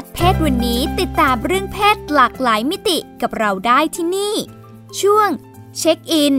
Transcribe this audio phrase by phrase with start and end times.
[0.00, 4.34] กัดเพศวันนี้ติดตามเรื่องเพศหลากหลายมิติกับเราได้ที่นี่
[5.00, 5.28] ช่วง
[5.78, 6.34] เช็คอิน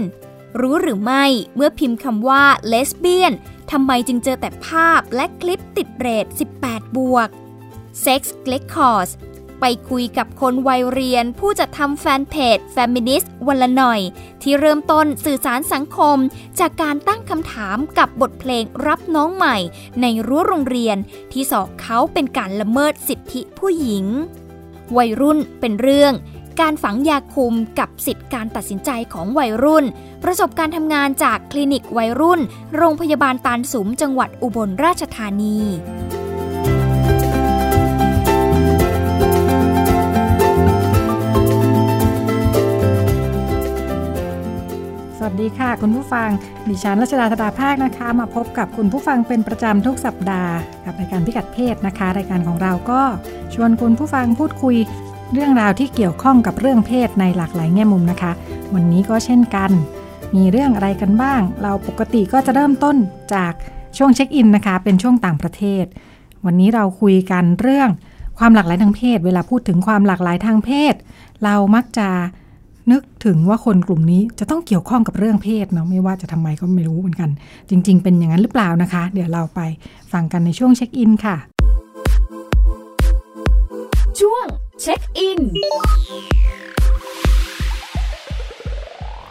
[0.62, 1.26] รู้หรือไม่
[1.56, 3.34] เมื่อพิมพ์คำว่าเลสเบี้ยน
[3.72, 6.26] ทำไมจึงเจอแต่ภาพและคลิปติดเรท
[6.62, 7.30] 18 บวก
[8.04, 8.22] Sex
[8.52, 9.10] l e c o r s
[9.62, 14.00] ไปคุยกับคนวัยเรียน ผู้จะทำแฟนเพจ Feminist วันละหน่อย
[14.42, 16.18] ที่เริ่มต้นสื่อสารสังคม
[16.60, 19.58] จากการตั้งคำถามกับบทเพลงรับน้องใหม่
[20.02, 20.98] ในรั้วโรงเรียน
[21.32, 24.06] ที่สอกเขาเป็นการละเมิดสิทธิผู้หญิง
[24.98, 26.14] วัยรุ่นเป็นเรื่อง
[26.62, 29.86] การฝังยาคุมกับสิทธิการตัดสินใจของวัยรุ่น
[30.24, 32.42] ประสบการณ์ทำงานจากคลินิกวัยรุ่น
[32.78, 35.58] โรงพยาบาลตาลสุมจังหวัดอุบลราชธานี
[45.24, 46.30] วัสดีค่ะ คุณผู้ฟัง
[46.70, 50.54] ดิฉันรัชดาธดาภาคนะคะ มาพบกับคุณผู้ฟังเป็นประจำทุกสัปดาห์
[50.86, 53.02] กับรายการพิกัดเพศนะคะ รายการของเราก็
[53.54, 54.76] ชวนคุณผู้ฟังพูดคุย
[55.34, 58.32] เรื่องราวที่เกี่ยวข้องกับเรื่องเพศในหลากหลายแง่มุมนะคะ
[58.74, 59.72] วันนี้ก็เช่นกัน
[60.36, 62.96] มีเรื่องอะไรกันบ้าง เราปกติก็จะเริ่มต้น
[63.34, 63.54] จาก
[63.98, 65.86] ช่วงเช็คอินนะคะ เป็นช่วงต่างประเทศ
[66.46, 67.90] วันนี้เราคุยกันเรื่อง
[68.40, 70.94] ความหลากหลายทางเพศ เวลาพูดถึงความหลากหลายทางเพศ
[71.44, 72.10] เรามักจะ
[72.92, 77.30] นึกถึงว่าคนกลุ่มนี้จะต้องเกี่ยวข้องกับเรื่องเพศเนาะไม่ว่าจะทำไมก็ไม่รู้เหมือนกัน
[77.70, 79.62] จริง ๆ เป็นอย่างนั้นหรือเปล่านะคะ เดี๋ยวเราไป
[80.12, 81.36] ฟังกันในช่วงเช็คอินค่ะ
[84.20, 84.46] ช่วง
[84.82, 85.42] เช็คอิน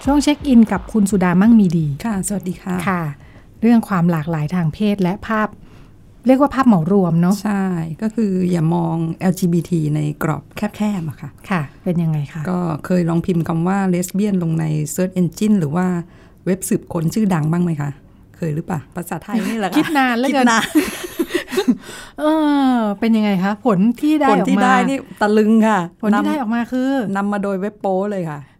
[0.04, 3.02] ช่วงเช็คอินกับคุณสุดามั่งมีดี ค่ะ สวัสดีค่ะ ค่ะ
[3.60, 5.48] เรื่องความหลากหลายทางเพศและภาพ
[6.26, 7.64] เรียกว่าภาพเหมารวมเนาะใช่
[8.02, 8.96] ก็คืออย่ามอง
[9.32, 10.42] LGBT ในกรอบ
[10.76, 14.64] แคบๆอะค่ะ ค่ะ เป็นยังไงคะ ก็เคยลองพิมพ์คำว่าเลสเบี้ยนลงใน
[14.94, 15.86] Search Engine หรือว่า
[16.46, 17.90] เว็บสืบค้นชื่อดังบ้างไหมคะ
[18.36, 20.66] เคยหรือเปล่า ภาษาไทยนี่แหละค่ะคิดนานแล้วคิดกันนาน
[22.20, 22.24] เอ
[22.74, 28.46] อเป็นยังไงคะ ผลที่ได้ผลออกที่มาได้นี่ตะลึงค่ะ ผลที่ได้ออกมาคือนำมาโดยเว็บโป้เลยค่ะเอ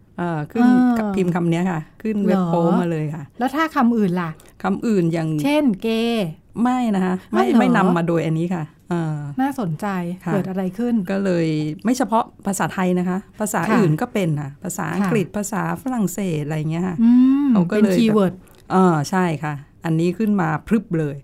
[0.51, 4.29] ขึ้นอ่ากับพิมพ์คำเนี้ยค่ะ ขึ้นเว็บโป้เหรอมาเลยค่ะ แล้วถ้าคำอื่นล่ะ
[4.63, 6.27] คำอื่นอย่าง เช่นเกย์
[6.63, 9.87] ไม่นะคะไม่อ้าวเหรอไม่นำมาโดยอันนี้ค่ะเออน่าสนใจ
[10.25, 11.47] ค่ะเกิดอะไรขึ้น ก็เลย
[11.85, 17.11] ไม่เฉพาะภาษาไทยนะคะ ภาษาค่ะอื่นก็เป็นค่ะ ภาษาอังกฤษค่ะภาษาฝรั่งเศสอะไรอย่างเงี้ยค่ะอื
[17.45, 18.33] มเขาก็เป็นเลยคีย์เวิร์ด
[18.71, 19.53] เออใช่ค่ะ
[19.85, 21.15] อันนี้ขึ้นมาพรึบเลย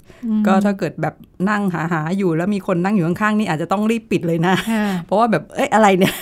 [0.47, 1.15] ก็ถ้าเกิดแบบ
[1.49, 6.13] นั่งหาหาอยู่แล้วมีคนนั่งอยู่ข้างๆนี่อาจจะต้องรีบปิดเลยนะค่ะเพราะว่าแบบเอ้ยอะไรเนี่ย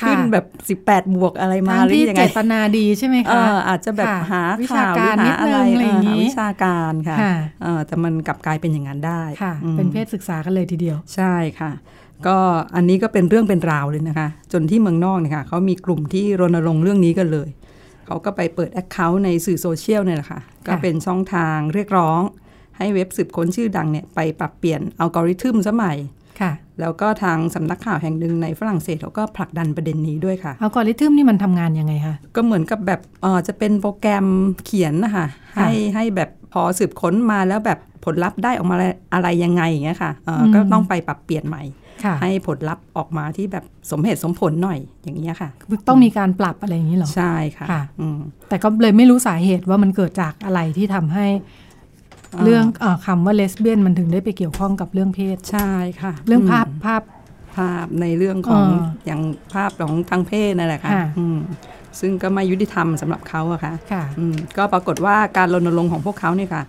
[0.00, 11.72] ค่ะขึ้นแบบ 18 บวกอะไรมาทางหรืที่อยังเจไงตนาดีใช่ไหมเอคะออาจจะแบบค่ะหาวิชาข่าวหการรือนิหาดอะนึไรงอะไรอย่างเออหานี้วิชาการค่ะค่ะเออแต่มันกลับกลายเป็นอย่างนั้นได้ค่ะอืมเป็นเพศศึกษากันเลยทีเดียว ใช่ค่ะ
[12.26, 12.36] ก็
[12.76, 17.48] อันนี้ก็เป็นเรื่องเป็นราวเลยนะคะ จนที่เมืองนอกเนี่ยค่ะเขามีกลุ่มที่รณรงค์เรื่องนี้กันเลย
[18.08, 22.20] เขาก็ไปเปิด account ในสื่อโซเชียลเนี่ยแหละค่ะ ก็เป็นช่องทางเรียกร้อง
[22.78, 25.96] ให้เว็บสืบค้นชื่อดังเนี่ยไปปรับเปลี่ยนอัลกอริทึมสมัย
[26.40, 34.26] ค่ะ แล้วก็ทางสำนักข่าวแห่งหนึ่งในฝรั่งเศสเขาก็ผลักดันประเด็นนี้ด้วยค่ะอัลกอริทึมนี่มันทำงานยังไงคะ ก็เหมือนกับแบบเออจะเป็นโปรแกรม
[34.64, 35.26] เขียนนะคะ
[35.56, 38.76] ค่ะให้ให้แบบพอสืบค้นมาแล้วแบบผลลัพธ์ได้ออกมา
[39.14, 41.87] อะไรยังไงอย่างเงี้ยค่ะเอออมก็ต้องไปปรับเปลี่ยนใหม่ค่ะ
[42.22, 45.50] ให้ผลลัพธ์ออกมาที่แบบสมเหตุสมผลหน่อยอย่างเงี้ยค่ะ
[45.88, 51.26] ต้องมีการปรับอะไรอย่างนี้เหรอ ใช่ค่ะค่ะอืมแต่ก็เลยไม่รู้สาเหตุว่ามันเกิดจากอะไรที่ทำให้
[52.34, 55.70] อ่าเรื่องเออคำว่าเลสเบี้ยนมันถึงได้ไปเกี่ยวข้องกับเรื่องเพศใช่
[56.02, 57.02] ค่ะ เรื่องภาพมภาพ
[57.56, 59.20] ภาพในเรื่องของอ่าอย่าง
[59.54, 61.38] ภาพของทางเพศนั่นแหละค่ะค่ะอืม
[62.00, 66.62] ซึ่งก็ไม่ยุติธรรมสำหรับเขาอะค่ะค่ะอืมก็ปรากฏว่าการรณรงค์ของพวกเขาเนี่ยค่ะ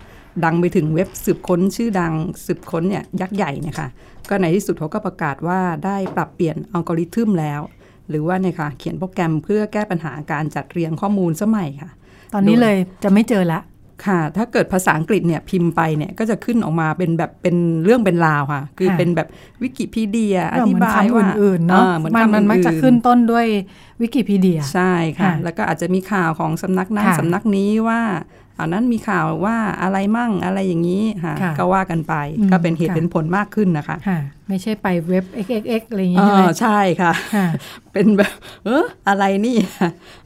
[0.44, 2.12] ดังไปถึงเว็บสืบค้นชื่อดัง
[2.46, 3.88] สืบค้นเนี่ยยักษ์ใหญ่เนี่ยค่ะ
[4.30, 7.60] ก็ในที่สุดเขาก็ประกาศว่าได้ปรับเปลี่ยนอัลกอริทึมแล้ว
[8.08, 11.90] หรือว่าเนี่ยค่ะเขียนโปรแกรมเพื่อแก้ปัญหาการจัดเรียงข้อมูลสมัยค่ะ
[12.34, 13.60] ตอนนี้เลยจะไม่เจอละ
[14.06, 19.28] ค่ะ ถ้าเกิดภาษาอังกฤษเนี่ยพิมพ์ไปเนี่ยก็จะขึ้นออกมาเป็นแบบเป็นเรื่องเป็นราวค่ะ คือค่ะเป็นแบบ
[19.62, 23.46] วิกิพีเดียอเหธิมือนบายคำว่าอื่นๆเนาะออเหมือนมันคำมันมักจะอื่ขึ้นต้นด้วย
[24.00, 28.00] วิกิพีเดีย ใช่ค่ะค่ะ แล้วก็อาจจะมีข่าวของสำนักนั้นค่ะสำนักนี้ว่า
[28.62, 34.18] อันนั้นมีข่าวว่าอะไรมั่งอะไรอย่างนี้ค่ะค่ะก็ว่ากันไปอืมก็เป็นเหตุค่ะเป็นผลมากขึ้นนะคะค่ะ
[34.48, 37.46] ไม่ใช่ไปเว็บ xxx อะไรอย่างเองี้ใช่ไหมอใช่ค่ะค่ะ
[37.92, 38.32] เป็นแบบ
[38.64, 39.56] เอออะไรนี่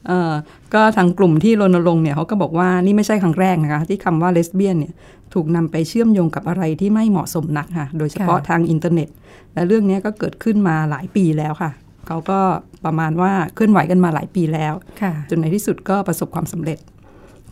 [0.07, 0.31] เออ
[0.73, 4.93] ก็ทางกลุ่มที่รณรงค์เนี่ยเขาก็บอกว่านี่ไม่ใช่ครั้งแรกนะคะ ที่คำว่าเลสเบี้ยนเนี่ย
[5.33, 9.09] ถูกนำไปเชื่อมโยงกับอะไรที่ไม่เหมาะสมนักค่ะ โดยเฉพาะค่ะทางอินเทอร์เน็ต
[9.53, 11.71] และเรื่องเนี้ยก็เกิดขึ้นมาหลายปีแล้วค่ะ
[12.07, 12.39] เขาก็
[12.85, 16.79] ประมาณว่าเคลื่อนไหวกันมาหลายปีแล้วค่ะจนในที่สุดก็ประสบความสำเร็จ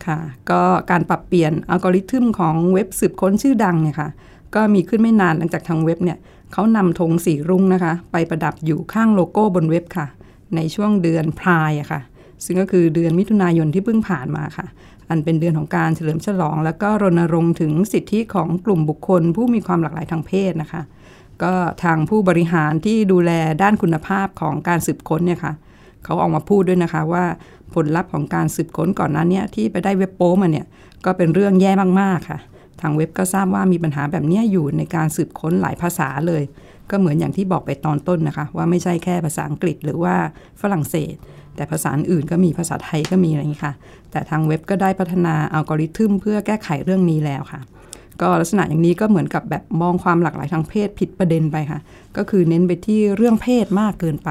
[0.06, 0.18] ค่ะ
[0.50, 4.08] ก็การปรับเปลี่ยนอัลกอริทึมของเว็บสืบค้นชื่อดังเนี่ยค่ะ
[4.54, 6.18] ก็มีขึ้นไม่นานหลังจากทางเว็บเนี่ย
[6.52, 10.06] เขานำธงสีรุ้งนะคะ ไปประดับอยู่ข้างโลโก้บนเว็บค่ะ
[10.56, 12.00] ในช่วงเดือนพายอะค่ะ
[12.44, 14.66] ซึ่งก็คือเดือนมิถุนายนที่เพิ่งผ่านมาค่ะ
[15.08, 20.82] อันเป็นเดือนของการเฉลิมฉลอง แล้วก็รณรงค์ถึงสิทธิของกลุ่มบุคคล ผู้มีความหลากหลายทางเพศนะคะ
[21.42, 21.52] ก็
[21.84, 23.30] ทางผู้บริหารที่ดูแล
[23.62, 25.52] ด้านคุณภาพของการสืบค้นเนี่ยค่ะ
[26.04, 27.24] เขาออกมาพูดด้วยนะคะว่า
[27.74, 30.66] ผลลัพธ์ของการสืบค้นก่อนนั้นเนี่ยที่ไปได้เว็บโป้มาเนี่ย
[31.04, 32.38] ก็เป็นเรื่องแย่มากๆค่ะ
[32.80, 36.42] ทางเว็บก็ทราบว่ามีปัญหาแบบเนี้ยอยู่ในการสืบค้นหลายภาษาเลย
[36.90, 40.14] ก็เหมือนอย่างที่บอกไปตอนต้นนะคะ ว่าไม่ใช่แค่ภาษาอังกฤษหรือว่า
[40.60, 41.14] ฝรั่งเศส
[41.56, 43.74] แต่ภาษาอื่นก็มีภาษาไทยก็มีอะไรอย่างนี้ค่ะ
[44.10, 47.60] แต่ทางเว็บก็ได้พัฒนาอัลกอริทึมเพื่อแก้ไขเรื่องนี้แล้วค่ะ
[48.20, 51.80] ก็ลักษณะอย่างนี้ก็เหมือนกับแบบมองความหลากหลายทางเพศผิดประเด็นไปค่ะ
[52.16, 54.30] ก็คือเน้นไปที่เรื่องเพศมากเกินไป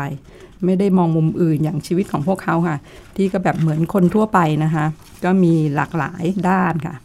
[0.66, 2.78] ไม่ได้มองมุมอื่นอย่างชีวิตของพวกเขาค่ะ
[3.16, 4.86] ที่ก็แบบเหมือนคนทั่วไปนะคะ
[5.24, 6.96] ก็มีหลากหลายด้านค่ะ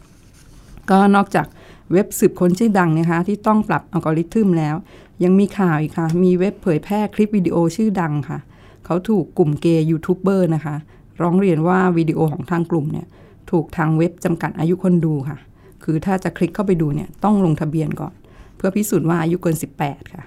[0.89, 1.47] ก็นอกจาก
[1.91, 4.75] เว็บสืบค้นชื่อดังนะคะ ที่ต้องปรับอัลกอริทึมแล้ว
[5.23, 8.39] ยังมีข่าวอีกค่ะ มีเว็บเผยแพร่คลิปวิดีโอชื่อดังค่ะ
[8.85, 10.75] เขาถูกกลุ่มเกย์ยูทูบเบอร์นะคะ
[11.21, 13.07] ร้องเรียนว่าวิดีโอของทางกลุ่มเนี่ย
[13.51, 15.37] ถูกทางเว็บจำกัดอายุคนดูค่ะ
[15.83, 18.13] คือถ้าจะคลิกเข้าไปดูเนี่ยต้องลงทะเบียนก่อน
[18.57, 20.23] เพื่อพิสูจน์ว่าอายุเกิน 18 ค่ะ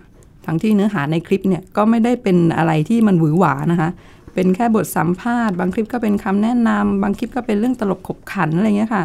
[0.47, 3.91] ทั้งที่เนื้อหาในคลิปเนี่ยก็ไม่ได้เป็นอะไรที่มันหวือหวานะคะ
[4.35, 9.05] เป็นแค่บทสัมภาษณ์ บางคลิปก็เป็นคำแนะนำบางคลิปก็เป็นเรื่องตลกขบขันอะไรเงี้ยค่ะ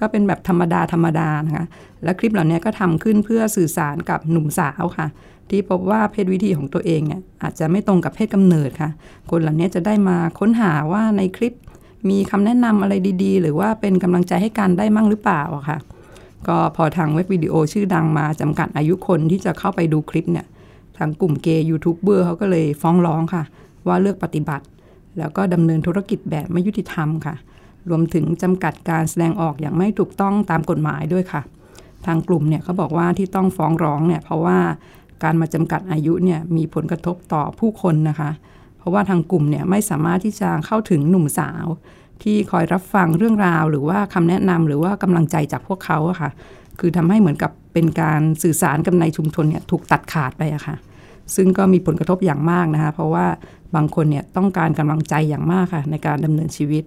[0.00, 1.66] ก็เป็นแบบธรรมดาธรรมดานะคะ
[2.04, 5.06] และคลิปเหล่านี้ก็ทำขึ้นเพื่อสื่อสารกับหนุ่มสาวค่ะ
[5.50, 8.90] ที่พบว่าเพศวิธีของตัวเองเนี่ยอาจจะไม่ตรงกับเพศกำเนิดค่ะ
[9.30, 11.54] คนเหล่านี้จะได้มาค้นหาว่าในคลิป
[12.08, 15.78] มีคำแนะนำอะไรดีๆ หรือว่าเป็นกำลังใจให้กันได้มั่งหรือเปล่าอะค่ะ
[16.48, 20.46] ก็พอทางเว็บวิดีโอชื่อดังมาจำกัดอายุคนที่จะเข้าไปดูคลิปเนี่ย
[20.98, 23.42] ทางกลุ่มเกย์ยูทูบเบอร์เขาก็เลยฟ้องร้องค่ะ
[23.86, 24.66] ว่าเลือกปฏิบัติ
[25.18, 27.34] แล้วก็ดำเนินธุรกิจแบบไม่ยุติธรรมค่ะ
[27.88, 31.42] รวมถึงจำกัดการแสดงออกอย่างไม่ถูกต้องตามกฎหมายด้วยค่ะ
[32.06, 34.58] ทางกลุ่มเนี่ยเขาบอกว่าที่ต้องฟ้องร้องเนี่ยเพราะว่า
[35.22, 38.30] การมาจำกัดอายุเนี่ยมีผลกระทบต่อผู้คนนะคะ
[38.78, 41.66] เพราะว่าทางกลุ่มเนี่ยไม่สามารถที่จะเข้าถึงหนุ่มสาว
[42.22, 46.30] ที่คอยรับฟังเรื่องราว หรือว่าคำแนะนำหรือว่ากำลังใจจากพวกเขาอะค่ะ
[46.80, 50.76] คือทำให้เหมือนกับเป็นการสื่อสารกับในชุมชนเนี่ยถูกตัดขาดไปอะค่ะ
[51.36, 53.26] ซึ่งก็มีผลกระทบอย่างมากนะคะ เพราะว่า
[53.74, 56.84] บางคนเนี่ยต้องการกำลังใจอย่างมากค่ะ ในการดำเนินชีวิต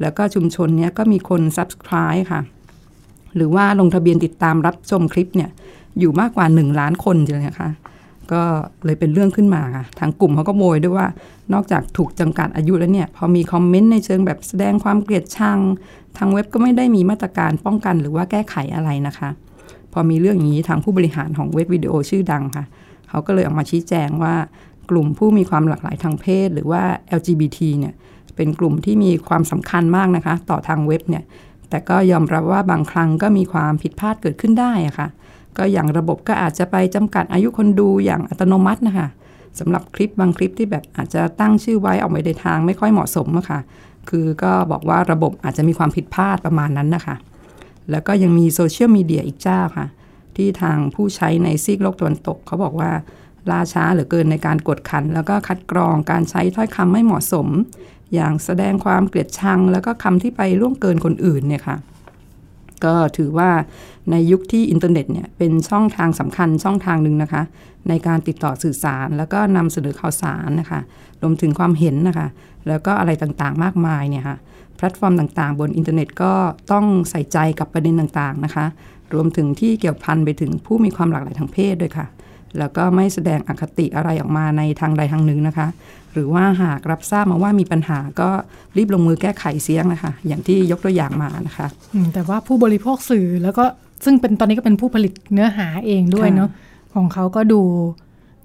[0.00, 2.40] แล้วก็ชุมชนเนี่ยก็มีคน subscribe ค่ะ
[3.36, 5.50] หรือว่าลงทะเบียนติดตามรับชมคลิปเนี่ย
[5.98, 7.70] อยู่มากกว่า 1 ล้านคนเลยนะคะ
[8.32, 8.42] ก็
[8.84, 11.06] เลยเป็นเรื่องขึ้นมาค่ะทางกลุ่มเขาก็โวยด้วยว่า
[11.52, 15.58] นอกจากถูกจำกัดอายุแล้วเนี่ย พอมีคอมเมนต์ในเชิงแบบแสดงความเกลียดชัง
[16.18, 19.30] ทางเว็บก็ไม่ได้มีมาตรการป้องกันหรือว่าแก้ไขอะไรนะคะ
[19.92, 22.64] พอมีเรื่องอย่างนี้ทางผู้บริหารของเว็บวิดีโอชื่อดังค่ะ
[23.08, 24.34] เขาก็เลยออกมาชี้แจงว่า
[24.90, 26.82] กลุ่มผู้มีความหลากหลายทางเพศ หรือว่า
[27.18, 27.94] LGBT เนี่ย
[28.36, 31.24] เป็นกลุ่มที่มีความสำคัญมากนะคะ ต่อทางเว็บเนี่ย
[31.70, 35.08] แต่ก็ยอมรับว่าบางครั้งก็มีความผิดพลาดเกิดขึ้นได้ะค่ะ
[35.58, 39.08] ก็อย่างระบบก็อาจจะไปจำกัดอายุคนดูอย่างอัตโนมัตินะคะ
[39.58, 43.60] สำหรับคลิปบางคลิปที่แบบอาจจะตั้งชื่อไว้ออกไปในทางไม่ค่อยเหมาะสมอะค่ะ
[44.10, 47.16] คือก็บอกว่าระบบอาจจะมีความผิดพลาดประมาณนั้นนะคะ
[47.90, 49.86] แล้วก็ยังมีโซเชียลมีเดียอีกเจ้าค่ะ
[50.36, 52.90] ที่ทางผู้ใช้ในซีกโลกตะวันตก เขาบอกว่า
[53.50, 57.48] ล่าช้าเหลือเกินในการกดขัน แล้วก็คัดกรองการใช้ถ้อยคำไม่เหมาะสม
[58.14, 61.76] อย่างแสดงความเกลียดชัง แล้วก็คำที่ไปล่วงเกินคนอื่นเนี่ยค่ะ
[62.86, 63.50] ก็ถือว่า
[64.10, 67.42] ในยุคที่อินเทอร์เน็ตเนี่ยเป็นช่องทางสำคัญช่องทางหนึ่งนะคะ
[67.88, 70.80] ในการติดต่อสื่อสาร แล้วก็นำเสนอข่าวสารนะคะ
[71.22, 72.28] รวมถึงความเห็นนะคะ
[72.68, 74.36] แล้วก็อะไรต่างๆมากมายเนี่ยค่ะ
[74.76, 76.32] แพลตฟอร์มต่างๆ บนอินเทอร์เน็ตก็
[76.72, 78.66] ต้องใส่ใจกับประเด็นต่างๆนะคะ
[79.14, 82.06] รวมถึงที่เกี่ยวพันไปถึงผู้มีความหลากหลายทางเพศด้วยค่ะ
[82.58, 85.68] แล้วก็ไม่แสดงอคติอะไรออกมาในทางใดทางหนึ่งนะคะ
[86.12, 88.28] หรือว่าหากรับทราบมาว่ามีปัญหาก็
[88.76, 93.64] รีบลงมือแก้ไขเสียงนะคะ อย่างที่ยกตัวอย่างมานะคะอืมแต่ว่าผู้บริโภคสื่อแล้วก็
[94.04, 96.50] ซึ่งเป็นตอนนี้ก็เป็นผู้ผลิตเนื้อหาเองด้วยค่ะเนาะ
[96.94, 97.62] ของเขาก็ดู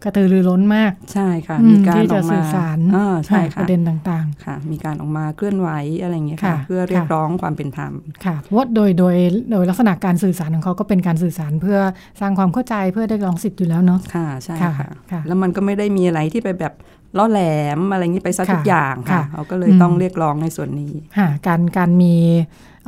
[0.04, 5.70] กระตือรือร้นมาก ใช่ค่ะอืมีการที่อจะอกมาสื่อสารอ่าใช่ปค่ะระเด็นต่างค่ะ มีการออกมาเคลื่อนไหว
[6.02, 9.16] อะไรอย่างเงี้ยค่ะค่ะ เพื่อเรียกค่ะร้องความเป็นธรรมๆค่ะเพราะว่าโดยโดย
[9.52, 11.80] โดยลักษณะการสื่อสารของเขาก็เป็นการสื่อสารเพื่อ
[12.22, 16.74] สร้างความเข้าใจเพื่อได้ร้องสิทธิ์อยู่แล้วเนาะค่ะใช่ค่ะค่ะค่ะแล้วมันก็ไม่ได้มีอะไรที่ไปแบบ
[17.18, 17.42] ล่อแหล
[17.78, 22.16] มอะไรอย่างนี้ไปซะค่ะทุกอย่างค่ะค่ะเขาก็เลยอืมต้องเรียกร้องในส่วนนี้ค่ะการการมี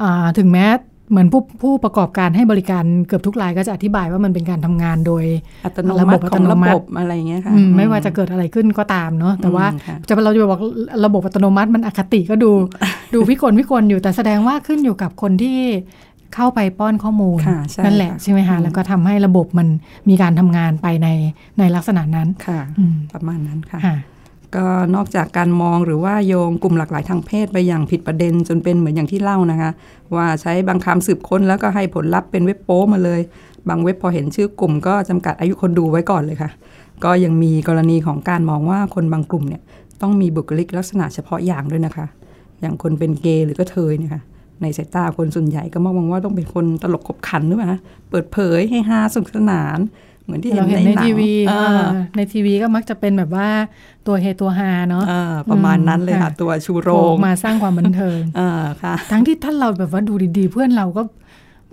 [0.01, 0.65] อ่าถึงแม้
[1.09, 5.23] เหมือนผู้ผู้ประกอบการให้บริการเกือบทุกรายก็จะอธิบายว่ามันเป็นการทำงานโดย
[5.65, 10.61] อัตโนระมับบติอัขตองโนระมับติบอะไรอย่างเงี้ยค่ะอืมอืไม่ว่าจะเกิดอะไรขึ้นก็ตามเนาะแต่ว่าอืมค่ะจะเราจะบอก
[11.05, 12.51] ระบบอัตโนมัติมันอคติก็ดู
[13.13, 15.57] ดูพิกลพิกลอยู่แต่แสดงว่าขึ้นอยู่กับคนที่
[16.35, 19.67] เข้าไปป้อนข้อมูลค่ะใช่นั่นแหละค่ะใช่ไหมคะอืมแล้วก็ทำให้ระบบมัน
[20.09, 21.07] มีการทำงานไปใน
[21.59, 23.95] ในลักษณะนั้นค่ะอืมประมาณนั้นค่ะค่ะ
[24.55, 29.71] ก็นอกจากการมองหรือว่าโยงกลุ่มหลากหลายทางเพศไปอย่างผิดประเด็นจนเป็นเหมือนอย่างที่เล่านะคะ
[30.15, 33.21] ว่าใช้บางคำสืบค้นแล้วก็ให้ผลลัพธ์เป็นเว็บโป้มาเลย
[33.69, 36.51] บางเว็บพอเห็นชื่อกลุ่มก็จำกัดอายุคนดูไว้ก่อนเลยค่ะ
[37.03, 39.61] ก็ยังมีกรณีของการมองว่าคนบางกลุ่มเนี่ย
[40.01, 42.05] ต้องมีบุคลิกลักษณะเฉพาะอย่างด้วยนะคะ
[42.61, 44.21] อย่างคนเป็นเกย์หรือก็เทยเนี่ยค่ะ
[44.61, 47.67] ในสายตาคนส่วนใหญ่ก็มองว่าต้องเป็นคนตลกขบขันหรือเปล่า
[48.09, 49.77] เปิดเผยให้ฮาสนุกสนาน
[50.25, 53.47] เหมือนที่เห็นเราเห็นในในหนังทีวีอ่าเออในทีวีก็มักจะเป็นแบบว่า
[54.07, 58.49] ตัวเฮตัวฮาเนาะอ่าประมาณนั้นเลยค่ะค่ะตัวชูโรโผล่งมาสร้างความบันเทิงอ่า
[58.83, 61.01] ค่ะ ทั้งที่ท่านเราแบบว่าดูดีๆ เพื่อนเราก็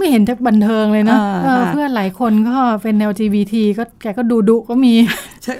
[0.03, 4.95] ไม่เห็นจะบันเทิงเลยนะอ่าเออค่ะเพื่อนหลายคนก็เป็น LGBT ก็แกก็ดูดุก็มี
[5.43, 5.53] ใช่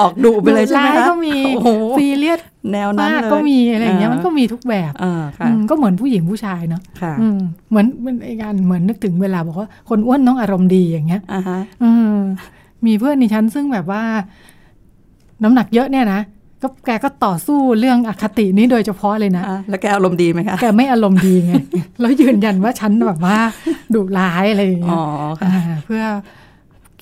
[0.00, 2.40] ออกดุไปเลยใช่ไหมร้ายคะก็มีโอ้โหซีเรียส
[2.72, 7.38] แนวนั้นมากเลยก็มีอะไรอย่างเงี้ยมันก็มีทุกแบบอ่าค่ะอืมก็เหมือนผู้หญิงผู้ชายเนาะค่ะอืม
[7.70, 12.16] เหมือนเป็นไอ้การเหมือนนึกถึงเวลาบอกว่าคนอ้วนน้องอารมณ์ดีอย่างเงี้ยอ่าฮะอืม
[12.86, 14.02] มีเพื่อนในชั้นซึ่งแบบว่า
[15.42, 16.20] น้ำหนักเยอะเนี่ยนะ
[16.64, 21.52] ก็แกก็ต่อสู้เรื่องอคตินี้โดยเฉพาะเลยนะอ่าแล้วแกอารมณ์ดีไหมคะ แกไม่อารมณ์ดีไง
[22.00, 23.38] แล้วยืนยันว่าฉันแบบว่า
[23.94, 25.04] ดุร้ายอะไรอย่างเงี้อ๋ยอ
[25.40, 26.04] ค่ะาเพื่อ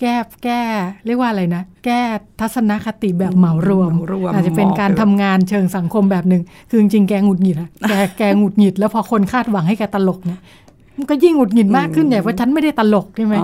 [0.00, 0.14] แก้
[0.44, 0.60] แก้
[1.06, 2.00] เรียกว่าอะไรนะ แก้
[2.40, 10.40] ทัศนคติแบบเหมารวมเหมารวมอาจจะเป็นการทำงานเชิงสังคมแบบหนึ่งคือจริงๆแกหงุดหงิดอะแกแกหงุดหงิดแล้วพอคนคาดหวังให้แกตลกเนี่ย
[10.96, 13.34] มันก็ยิ่งหงุดหงิดมากขึ้นใหญ่เพราะฉันไม่ได้ตลกใช่ไหม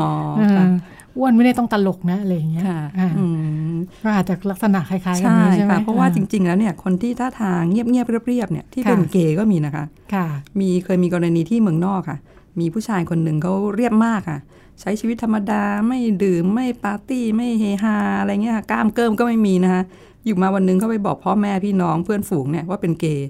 [1.21, 3.27] อ๋อเออค่ะอ้วนไม่ได้ต้องตลกนะอะไรอย่างเงี้ยค่ะอ่าอื
[3.73, 9.85] มก็อาจจะลักษณะคล้ายๆกันใช่นี้ใช่ไหมค่ะเพราะว่าอ่จริง ๆ แล้วเนี่ยคนที่ท่าทางเงียบๆเรียบๆเนี่ยที่เป็นค่ะเกย์ก็มีนะคะ
[10.15, 10.27] ค่ะ
[10.61, 12.19] มีเคยมีกรณีที่เมืองนอกค่ะ
[12.61, 14.39] มีผู้ชายคนหนึ่งเขาเรียบมากค่ะ
[14.81, 19.83] ใช้ชีวิตธรรมดาไม่ดื่มไม่ปาร์ตี้ไม่เฮฮาอะไรเงี้ยค่ะกล้ามเกิมก็ไม่มีนะคะ
[20.25, 23.29] อยู่มาวันหนึงเขาไปบอกพ่อแม่พี่น้องเพื่อนฝูงเนี่ยว่าเป็นเกย์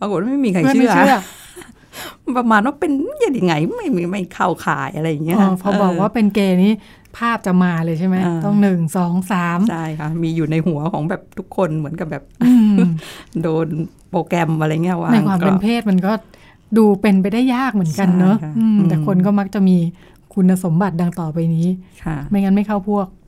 [0.00, 1.16] ปรากฏว่าไม่มีใครเพื่อนเชื่ไม่อเชื่อ
[2.36, 2.92] ประมาณว่าเป็น
[3.38, 6.72] ยังไงไม่ไม่ไม่เข้าข่ายอะไรอย่างเงี้ยอ๋อพอบอกว่าเป็นเกย์นี่
[7.18, 12.76] ภาพจะมาเลยใช่ไหมอ่าต้องหนึ่งสองสามใช่ค่ะ มีอยู่ในหัวของแบบทุกคนเหมือนกับแบบอืม
[13.42, 13.66] โดน
[14.10, 16.12] โปรแกรมอะไรเงี้ยวางในความเป็นกรอบเพศมันก็
[16.78, 19.76] ดูเป็นไปได้ยากเหมือนกันเนอะใช่ค่ะอืมอืมแต่คนก็มักจะมี
[20.34, 21.66] คุณสมบัติดังต่อไปนี้
[22.04, 23.27] ค่ะไม่งั้นไม่เข้าพวกค่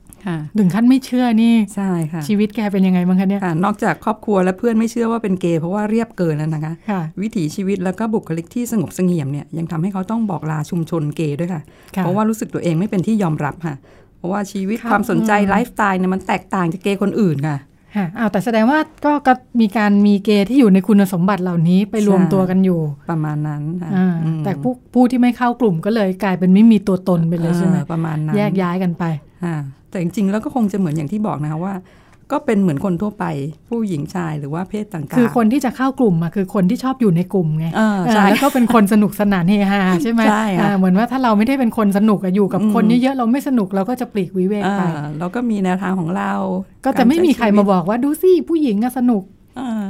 [0.59, 11.61] ถึงขั้นไม่เชื่อนี่ใช่ค่ะชีวิตแกเป็นยังไงบ้างคะเนี่ยค่ะนอกจากครอบครัวและเพื่อนไม่เชื่อว่าเป็นเกย์เพราะว่าเรียบเกินแล้วนะคะค่ะวิถีชีวิตแล้วก็บุคลิกที่สงบเสงี่ยมเนี่ยยังทำให้เขาต้องบอกลาชุมชนเกย์ด้วยค่ะ
[11.95, 13.75] ค่ะ เพราะว่ารู้สึกตัวเองไม่เป็นที่ยอมรับค่ะ
[14.17, 17.57] เพราะว่าชีวิตครับความสนใจอืมไลฟ์สไตล์เนี่ยมันแตกต่างจากเกย์คนอื่นค่ะ
[17.95, 29.03] ค่ะอ้าวแต่แสดงว่าก็ก็มีการมีเกย์ที่อยู่ในคุณสมบัติเหล่านี้ไปรวมใช่ตัวกันอยู่ประมาณนั้นค่ะอ่าอืมแต่ผู้ผู้ที่ไม่เข้ากลุ่มก็เลยกลายเป็นไม่มีตัวตนไปเลยใช่ไหมออประมาณนั้นแยกย้ายกันไป
[29.45, 29.55] อ่า
[29.91, 31.73] แต่จริงๆแล้วก็คงจะเหมือนอย่างที่บอกนะคะว่า
[32.31, 33.25] ก็เป็นเหมือนคนทั่วไป
[33.69, 44.83] ผู้หญิงชายหรือว่าเพศต่างๆ คือคนที่จะเข้ากลุ่มอะคือคนที่ชอบอยู่ในกลุ่มไงเออเออใช่แล้วก็เป็นคนสนุกสนานเฮฮาใช่ไหมใช่ค่ะอ่าเหมือนว่าถ้าเราไม่ได้เป็นคนสนุกอะอยู่กับอืมคนเยอะๆเราไม่สนุกเราก็จะปลีกวิเวกอ่าไป
[45.19, 46.31] เราก็มีแนวทางของเรา
[46.85, 49.23] ก็จะไม่มีใครมาบอกว่าดูสิผู้หญิงอะสนุก
[49.59, 49.89] อ่า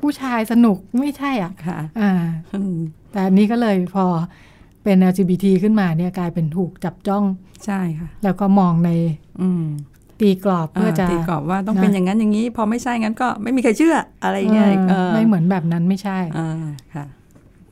[0.00, 2.12] ผู้ชายสนุกไม่ใช่อะค่ะอ่า
[2.54, 2.76] อืม
[3.12, 4.06] แต่อันนี้ก็เลยพอ
[4.84, 7.24] เป็น LGBT ขึ้นมาเนี่ยกลายเป็นถูกจับจ้อง
[7.64, 8.90] ใช่ค่ะ แล้วก็มองใน
[9.40, 9.64] อืม
[10.20, 16.50] ตีกรอบเพื่อจะตีกรอบว่าต้องนะเป็นอย่างนั้นอย่างนี้ พอไม่ใช่งั้นก็ไม่มีใครเชื่ออะไรเงี้ยเออไม่เหมือนแบบนั้นไม่ใช่อ่า
[16.94, 17.06] ค่ะ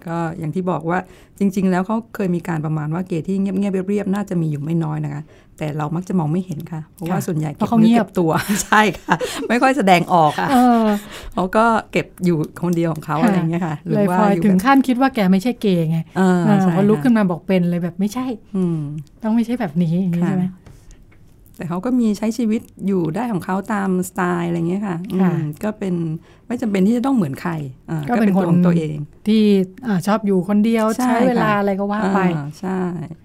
[0.07, 0.99] ก็อย่างที่บอกว่า
[1.39, 5.23] จริง ๆ แล้วเขาเคยมีการประมาณว่าเกย์ที่เงียบๆเรียบๆน่าจะมีอยู่ไม่น้อยนะคะ
[5.59, 8.31] แต่เรามักจะมองไม่เห็นค่ะ เพราะว่าค่ะส่วนใหญ่เพราะเขาเงียบก็บตัว
[8.65, 9.15] ใช่ค่ะ
[9.49, 10.87] ไม่ค่อยแสดงออกค่ะเออ
[11.35, 18.27] เขาก็เก็บอยู่คนเดียวของเขาค่ะอะไรเงี้ยค่ะหรืเลยว่าพออยู่ถึงแบบขั้นคิดว่าแกไม่ใช่เกย์ไงเออเออใช่พอลุกค่ะขึ้นมาบอกเป็นเลยแบบไม่ใช่
[18.57, 18.79] อืม
[19.23, 20.45] ต้องไม่ใช่แบบนี้อย่างนี้ค่ะใช่ไหม
[21.61, 25.33] แต่เขาก็มีใช้ชีวิตอยู่ได้ของเขาตามสไตล์อะไรเงี้ยค่ะอืมค่ะ
[25.65, 25.95] ก็เป็น
[26.47, 27.53] ไม่จำเป็นที่จะต้องเหมือนใคร
[27.91, 29.43] อ่าก็เป็นตัวคนของตัวเอง ที่
[29.87, 32.81] อ่าชอบอยู่คนเดียวใช่ใช้เวลาค่ะอะไรก็ว่าไปอ่าใช่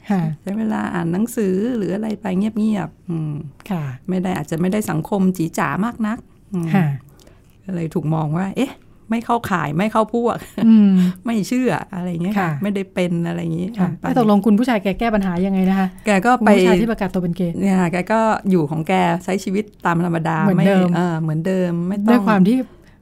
[0.10, 3.34] ค่ะใช้เวลาอ่านหนังสือหรืออะไรไปเงียบๆอืม
[3.70, 6.18] ค่ะไม่ได้อาจจะไม่ได้สังคมจีจ๋ามากนัก
[6.54, 6.86] อืมค่ะ
[7.66, 8.72] ก็เลยถูกมองว่า เอ๊ะ
[9.10, 10.36] ไม่เข้าข่ายไม่เข้าพวก
[10.68, 10.92] อืม
[11.26, 18.20] ไม่เชื่ออะไรเงี้ยค่ะค่ะไม่ได้เป็นอะไรอย่างงี้ค่ะไปแล้วตกลงคุณผู้ชายแกแก้ปัญหายังไงนะคะ แกก็คุณไปผู้ชายที่ประกาศตัวเป็นเกย์เนี่ยค่ะแกก็
[18.50, 18.94] อยู่ของแก
[19.24, 22.58] ใช้ชีวิตตามธรรมดาเหมือนไม่เดิมเออเหมือนเดิมไม่ต้องด้วยความที่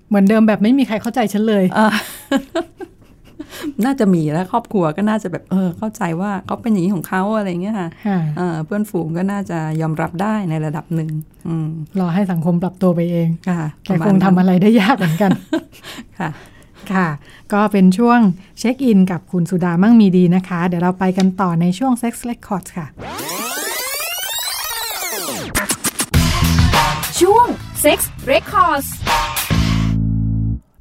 [0.10, 1.92] เหมือนเดิมแบบไม่มีใครเข้าใจฉันเลยเออ
[3.86, 11.10] น่าจะมีแล้วครอบครัวก็น่าจะแบบเออเข้าใจว่าเขาเป็นอย่างนี้ของเขาอะไรเงี้ยค่ะค่ะเออเพื่อนฝูงก็น่าจะยอมรับได้ในระดับหนึ่ง
[11.48, 11.70] อืม
[12.00, 15.32] รอให้สังคมปรับตัวไปเองค่ะแกประมาคณงนั้นทำอะไรได้ยากเหมือนกัน
[16.20, 16.30] ค่ะ
[16.94, 17.08] ค่ะ
[17.54, 18.20] ก็เป็นช่วง
[18.60, 22.88] เช็คอินกับคุณสุดามั่งมีดีนะคะ เดี๋ยวเราไปกันต่อในช่วง Sex Records ค่ะ
[27.20, 27.48] ช่วง
[27.84, 28.00] Sex
[28.32, 28.88] Records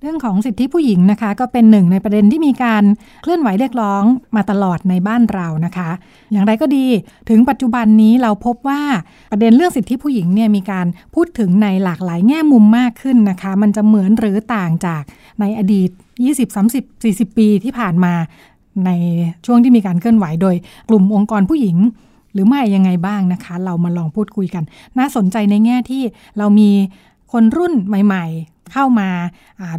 [0.02, 2.82] เรื่องของสิทธิผู้หญิงนะคะ ก็เป็นหนึ่งในประเด็นที่มีการ
[3.22, 4.04] เคลื่อนไหวเรียกร้อง
[4.36, 5.90] มาตลอดในบ้านเรานะคะ
[6.32, 6.86] อย่างไรก็ดี
[7.28, 8.82] ถึงปัจจุบันนี้เราพบว่า
[9.32, 15.02] ประเด็นเรื่องสิทธิผู้หญิงเนี่ยมีการพูดถึงในหลากหลายแง่มุมมากขึ้นนะคะ มันจะเหมือนหรือต่างจาก
[15.40, 15.90] ในอดีต
[16.26, 18.14] 20 30 40 ปีที่ผ่านมา
[18.86, 18.90] ใน
[19.46, 20.56] ช่วงที่มีการเคลื่อนไหวโดย
[20.88, 21.76] กลุ่มองค์กรผู้หญิง
[22.32, 24.64] หรือไม่ยังไงบ้างนะคะ เรามาลองพูดคุยกัน
[24.98, 26.02] น่าสนใจในแง่ที่
[26.38, 26.70] เรามี
[27.32, 28.26] คนรุ่นใหม่
[28.72, 29.08] เข้ามา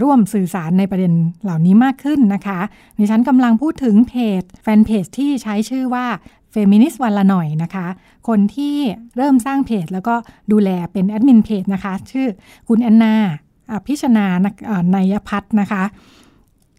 [0.03, 1.13] ร่วมสื่อสารในประเด็น
[1.43, 2.59] เหล่านี้มากขึ้นนะคะ
[2.99, 6.05] ดิฉันกำลังพูดถึงเพจแฟนเพจที่ใช้ชื่อว่า
[6.51, 7.87] เฟมินิสต์วันละหน่อยนะคะ
[8.27, 8.75] คนที่
[9.17, 10.15] เริ่มสร้างเพจ แล้วก็
[10.51, 12.27] ดูแลเป็นแอดมินเพจนะคะ ชื่อ
[12.67, 13.15] คุณแอนนา
[13.85, 14.25] พิชนา
[14.95, 15.83] นายพัฒนะคะ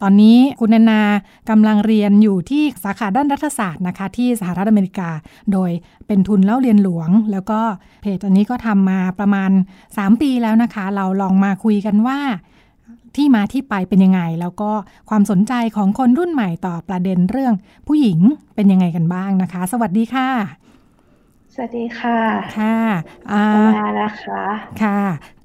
[0.07, 1.03] ตอนนี้คุณแอนนา
[1.51, 5.11] กำลังเรียนอยู่ที่สาขาด้านรัฐศาสตร์นะคะ ที่สหรัฐอเมริกา
[5.53, 5.71] โดย
[6.07, 7.61] เป็นทุนเล่าเรียนหลวง แล้วก็
[8.03, 9.51] เพจอันนี้ก็ทำมาประมาณ
[9.89, 12.19] 3 ปีแล้วนะคะ เราลองมาคุยกันว่า
[13.17, 14.71] ที่มาที่ไปเป็นยังไง แล้วก็
[15.11, 17.55] ความสนใจของคนรุ่นใหม่ต่อประเด็นเรื่อง
[17.87, 18.19] ผู้หญิง
[18.55, 20.29] เป็นยังไงกันบ้างนะคะ สวัสดีค่ะ
[21.55, 22.19] สวัสดีค่ะ
[22.59, 22.79] ค่ะ
[23.77, 24.43] มานะคะ
[24.83, 25.01] ค่ะ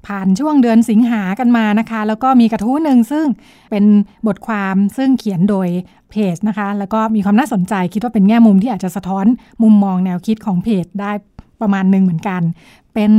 [0.06, 3.26] ผ่านช่วงเดือนสิงหากันมานะคะ แล้วก็มีกระทู้หนึ่งซึ่ง
[3.70, 3.84] เป็น
[4.26, 5.68] บทความซึ่งเขียนโดย
[6.10, 9.26] เพจนะคะ แล้วก็มีความน่าสนใจคิดว่าเป็นแง่มุมที่อาจจะสะท้อน
[9.62, 11.12] มุมมองแนวคิดของเพจได้
[11.60, 12.42] ประมาณหนึ่งเหมือนกัน
[12.94, 13.12] เป็น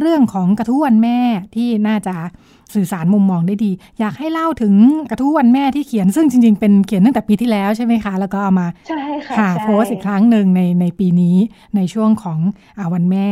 [0.00, 1.18] เรื่องของกระทู้วันแม่
[1.54, 2.16] ที่น่าจะ
[2.74, 4.74] สื่อสารมุมมองได้ดี อยากให้เล่าถึง
[5.10, 11.36] กระทู้วันแม่ที่เขียนซึ่งจริง ๆ เป็นเขียนตั้งแต่ปีที่แล้วใช่ไหมคะ แล้วก็เอามาใช่ค่ะโพสอีกครั้งหนึ่งในในปีนี้
[11.76, 12.38] ในช่วงของ
[12.78, 13.26] อวันแม่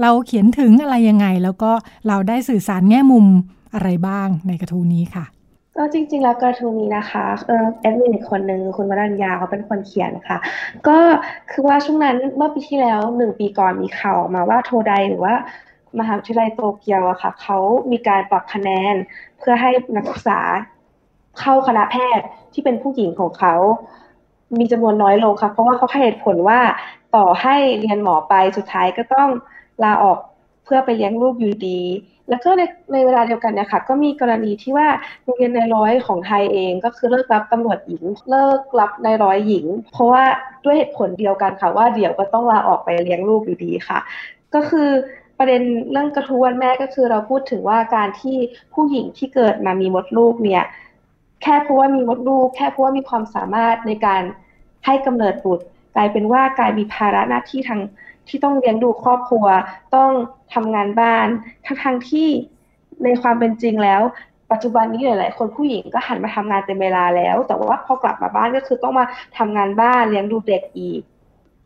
[0.00, 1.72] เราเขียนถึงอะไรยังไง แล้วก็
[2.08, 3.26] เราได้สื่อสารแง่มุม
[3.74, 5.26] อะไรบ้างในกระทู้นี้ค่ะ
[5.76, 10.38] ก็จริงๆ แล้วกระทู้นี้นะคะเออแอดมินอีกคนหนึ่งคุณวรัญญาเขาเป็นคนเขียนค่ะ
[10.88, 10.98] ก็
[11.50, 15.34] คือว่าช่วงนั้นเมื่อปีที่แล้วหนึ่งปีก่อนมีข่าวออกมาว่าโทไดหรือว่า
[15.98, 17.58] มหาวิทยาลัยโตเกียวอะค่ะเขา
[17.90, 18.94] มีการปรับคะแนน
[19.38, 20.40] เพื่อให้นักศึกษา
[21.40, 23.54] เข้าคณะแพทย์ที่เป็นผู้หญิงของเขา
[24.58, 26.60] มีจำนวนน้อยลงค่ะเพราะว่าเขาให้เหตุผลว่า
[27.16, 29.28] ต่อให้เรียนหมอไปสุดท้ายก็ต้อง
[29.84, 30.18] ลาออก
[30.64, 31.80] เพื่อไปเลี้ยงลูกอยู่ดี
[32.28, 34.88] แล้วก็ในในเวลาเดียวกันเนี่ยค่ะก็มีกรณีที่ว่า
[35.24, 40.24] โรงเรียนในร้อยของไทยเองก็คือเลิกรับตำรวจหญิง เลิกรับในร้อยหญิง เพราะว่า
[40.64, 43.98] ด้วยเหตุผลเดียวกันค่ะว่าเดี๋ยวก็ต้องลาออกไปเลี้ยงลูกอยู่ดีค่ะ
[44.54, 44.88] ก็คือ
[45.38, 48.36] ประเด็นเรื่องกระทู้วันแม่ก็คือเราพูดถึงว่าการที่
[48.74, 50.64] ผู้หญิงที่เกิดมามีมดลูกเนี่ย
[51.42, 54.22] แค่เพราะว่ามีมดลูก แค่เพราะว่ามีความสามารถในการ
[54.84, 55.64] ให้กำเนิดบุตร
[55.96, 57.80] กลายเป็นว่ากลายมีภาระหน้าที่ทาง
[58.28, 59.46] ที่ต้องเลี้ยงดูครอบครัว
[59.94, 60.10] ต้อง
[60.54, 61.26] ทำงานบ้าน
[61.66, 62.28] ทั้งทงที่
[63.04, 64.02] ในความเป็นจริงแล้ว
[64.50, 69.04] ปัจจุบันนี้หลาย ๆ คนผู้หญิงก็หันมาทำงานเต็มเวลาแล้ว แต่ว่าพอกลับมาบ้านก็คือต้องมา
[69.38, 71.00] ทำงานบ้านเลี้ยงดูเด็กอีก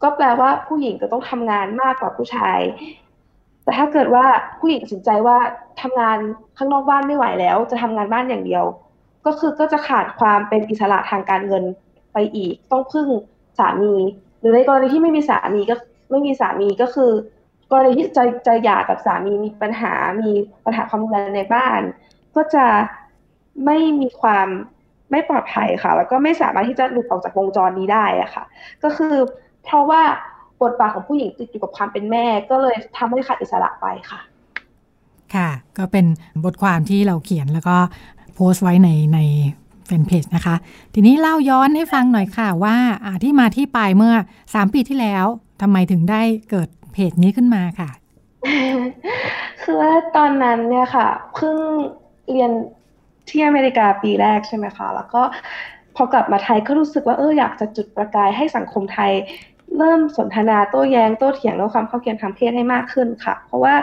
[0.03, 2.61] ก็แปลว่าผู้หญิงก็ต้องทำงานมากกว่าผู้ชาย
[3.65, 4.25] แต่ถ้าเกิดว่า
[4.59, 5.39] ผู้หญิงตัดสินใจว่า
[5.81, 6.19] ทำงาน
[6.57, 8.65] ข้างนอกบ้านไม่ไหวแล้ว จะทำงานบ้านอย่างเดียว
[9.27, 11.65] ก็คือก็จะขาดความเป็นอิสระทางการเงิน
[12.13, 13.09] ไปอีก ต้องพึ่ง
[13.59, 13.95] สามี
[14.41, 15.75] หรือในกรณีที่ไม่มีสามีก็
[16.11, 17.11] ไม่มีสามีก็คือ
[17.71, 20.31] กรณีที่จะจะหย่ากับสามีมีปัญหา มี
[20.65, 21.81] ปัญหาความรุนแรงในบ้าน
[22.37, 22.67] ก็จะ
[23.65, 24.49] ไม่มีความ
[25.11, 28.45] ไม่ปลอดภัยค่ะ แล้วก็ไม่สามารถที่จะหลุดออกจากวงจรนี้ได้อะค่ะ
[28.85, 29.15] ก็คือ
[29.65, 30.03] เพราะว่า
[30.63, 34.21] บทบาทของผู้หญิงติดอยู่กับความเป็นแม่ ก็เลยทำให้ขาดอิสระไปค่ะ
[35.35, 35.49] ค่ะ
[35.79, 36.07] ก็เป็น
[36.45, 37.77] บทความที่เราเขียนแล้วก็
[38.35, 39.19] โพสต์ไว้ในใน
[39.87, 40.55] แฟนเพจนะคะ
[40.95, 42.77] ทีนี้เล่าย้อนให้ฟังหน่อยค่ะว่า
[43.23, 44.15] ที่มาที่ไปเมื่อ
[44.55, 45.27] สามปีที่แล้ว
[45.63, 47.91] ทำไมถึงได้เกิดเพจนี้ขึ้นมาค่ะ
[49.63, 51.57] คือว่าตอนนั้นเนี่ยค่ะเพิ่ง
[52.31, 52.51] เรียน
[53.29, 55.23] ที่อเมริกาปีแรกใช่ไหมคะ แล้วก็
[55.97, 59.13] พอกลับมาไทยก็รู้สึกว่าเอออยากจะจุดประกายให้สังคมไทย
[59.79, 63.75] เริ่มสนทนาโต้แยง้งโต้เถียงเรื่องความเข้าเทียมทางเพศให้มากขึ้นค่ะ เพราะว่า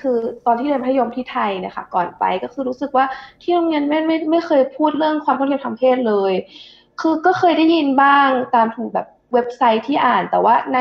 [0.00, 3.04] คือตอนที่เรียนพัธยมที่ไทยเนี่ยค่ะก่อนไปก็คือรู้สึกว่า
[3.42, 6.32] ที่โรงเรียนไม่ไม่ไม่เคยพูดเรื่องความเข้าเทียมทางเพศเลย
[7.00, 10.78] คือก็เคยได้ยินบ้างตามถึงแบบเว็บไซต์ที่อ่านแต่ว่าใน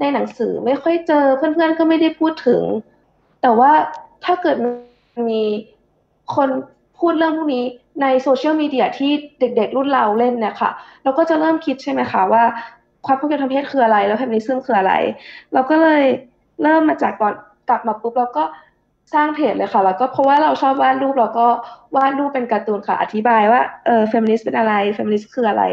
[0.00, 2.62] ในหนังสือไม่ค่อยเจอเพื่อนๆก็ไม่ได้พูดถึง
[3.42, 3.72] แต่ว่า
[4.24, 4.56] ถ้าเกิด
[5.28, 5.42] มี
[6.34, 6.48] คน
[6.98, 7.64] พูดเรื่องพวกนี้
[8.02, 10.70] ในโซเชียลมีเดียที่เด็กๆรุ่นเราเล่นเนี่ยค่ะ
[11.02, 12.44] เราก็จะเริ่มคิดใช่ไหมคะว่า
[13.06, 14.92] ความพูดกันทางเพศคืออะไร แล้วเฟมินิซึมคืออะไร
[15.52, 16.02] เราก็เลย
[16.62, 17.34] เริ่มมาจากก่อน
[17.68, 18.44] กลับมาปุ๊บเราก็
[19.14, 21.46] สร้างเพจเลยค่ะแล้วก็เพราะว่าเราชอบวาดรูปเราก็
[21.96, 25.64] วาดรูปเป็นการ์ตูนค่ะ อธิบายว่าเออเฟมินิสต์เป็นอะไรเฟมินิสต์คืออะไร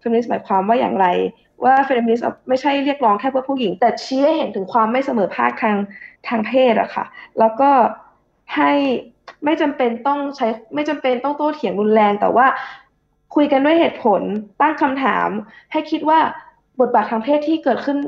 [0.00, 1.06] เฟมินิสต์หมายความว่าอย่างไร
[1.64, 5.76] ว่าเฟมินิสต์ไม่ใช่เรียกร้องแค่เพื่อผู้หญิง แต่ชี้ให้เห็นถึงความไม่เสมอภาคทาง
[6.28, 7.04] ทางเพศอะค่ะ
[7.38, 7.70] แล้วก็
[8.56, 8.72] ให้
[9.44, 12.46] ไม่จำเป็นต้องใช้ไม่จำเป็นต้องโต้เถียงรุนแรง แต่ว่า
[13.34, 14.20] คุยกันด้วยเหตุผล
[14.60, 15.28] ตั้งคำถาม
[15.72, 16.18] ให้คิดว่า
[16.80, 17.98] บทบาททางเพศที่เกิดขึ้น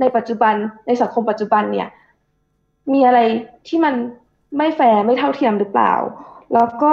[0.00, 0.54] ในปัจจุบัน
[0.86, 1.88] ในสังคมปัจจุบันเนี่ย
[2.92, 3.20] มีอะไร
[3.68, 3.94] ที่มัน
[4.58, 5.94] ไม่แฟร์ไม่เท่าเทียมหรือเปล่า
[6.54, 6.92] แล้วก็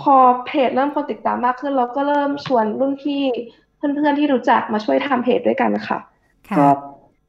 [0.00, 0.16] พอ
[0.46, 3.22] เพจเริ่มคนติดตามมากขึ้น เราก็เริ่มชวนรุ่นพี่
[3.76, 5.98] เพื่อนๆที่รู้จักมาช่วยทำเพจด้วยกันค่ะ
[6.58, 6.66] ก็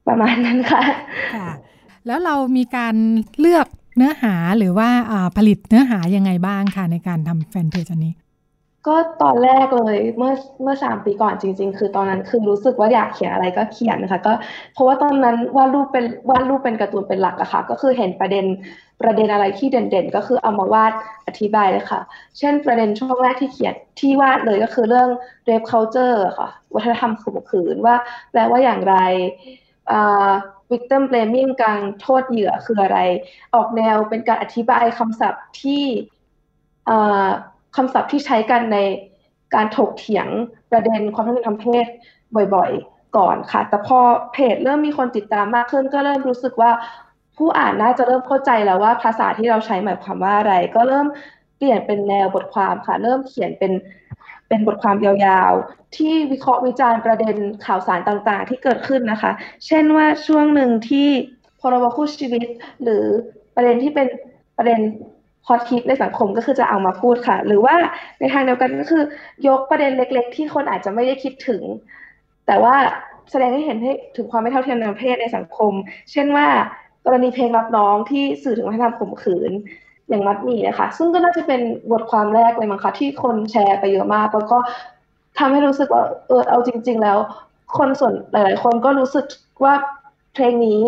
[0.08, 0.82] ประมาณนั้นค่ะ
[1.36, 1.50] ค่ะ
[2.08, 2.96] แล้วเรามีการ
[3.40, 4.90] เลือกเนื้อหาหรือว่า
[5.38, 8.14] ผลิตเนื้อหายังไงบ้างค่ะในการทำแฟนเพจอันนี้
[8.88, 14.34] ก็ตอนแรกเลยเมื่อเมื่อสามปีก่อนจริง ๆ คือตอนนั้นคือรู้สึกว่าอยากเขียนอะไรก็เขียนนะคะก็
[14.74, 18.46] เพราะว่าตอนนั้นวาดรูปเป็นวาดรูปเป็นการ์ตูนเป็นหลักอะค่ะก็คือเห็นประเด็น
[19.02, 20.94] ประเด็นอะไรที่เด่นๆ ก็คือเอามาวาด
[21.28, 22.00] อธิบายเลยค่ะ
[22.38, 25.10] เช่นประเด็นช่วงแรกที่เขียนที่วาดเลยก็คือเรื่อง
[25.48, 27.96] rape culture ค่ะ วัฒนธรรมข่มขืนว่า
[28.32, 28.96] แปลว่าอย่างไร
[30.72, 33.00] victim blaming การโทษเหยื่อคืออะไร
[33.56, 35.84] ออกแนวเป็นการอธิบายคำศัพท์ที่
[37.76, 38.78] คำศัพท์ที่ใช้กันใน
[39.56, 40.28] การถกเถียง
[40.72, 41.86] ประเด็นความทุกข์ทางเพศ
[42.56, 44.00] บ่อยๆ ก่อนค่ะ แต่พอ
[44.34, 46.72] เพจเริ่มมีคนติดตามมากขึ้น ก็เริ่มรู้สึกว่า
[47.38, 51.08] ผู้อ่านน่าจะเริ่มเข้าใจแล้วว่าภาษาที่เราใช้หมายความว่าอะไร ก็เริ่ม
[51.58, 53.72] เปลี่ยนเป็นแนวบทความค่ะ เริ่มเขียนเป็น
[54.48, 59.32] เป็นบทความยาวๆ ที่วิเคราะห์วิจารณ์ประเด็นข่าวสารต่างๆ ที่เกิดขึ้นนะคะ
[59.66, 61.08] เช่นว่าช่วงหนึ่งที่
[61.60, 62.48] พรบคู่ชีวิต
[62.84, 63.06] หรือ
[63.56, 64.08] ประเด็นที่เป็น
[64.58, 64.80] ประเด็น
[65.48, 67.76] ฮอตฮิตในสังคมก็คือจะเอามาพูดค่ะ หรือว่า
[68.20, 69.04] ในทางเดียวกันก็คือ
[69.48, 71.62] ยกประเด็นเล็ก ๆ ที่คนอาจจะไม่ได้คิดถึง
[72.48, 72.76] แต่ว่า
[73.32, 75.74] แสดงให้เห็นให้ถึงความไม่เท่าเทียมทางเพศในสังคม
[76.12, 76.48] เช่นว่า
[77.06, 79.52] กรณีเพลงรับน้องที่สื่อถึงวัฒนธรรมข่มขืน
[80.10, 84.58] อย่างมัดมีนะคะ ซึ่งก็น่าจะเป็นบทความแรกเลยมั้งคะที่คนแชร์ไปเยอะมากแล้วก็
[85.40, 87.18] ทำให้รู้สึกว่าเออเอาจริง ๆ แล้ว
[87.78, 89.26] คนส่วนหลาย ๆ คนก็รู้สึก
[89.64, 89.74] ว่า
[90.34, 90.82] เพลงนี้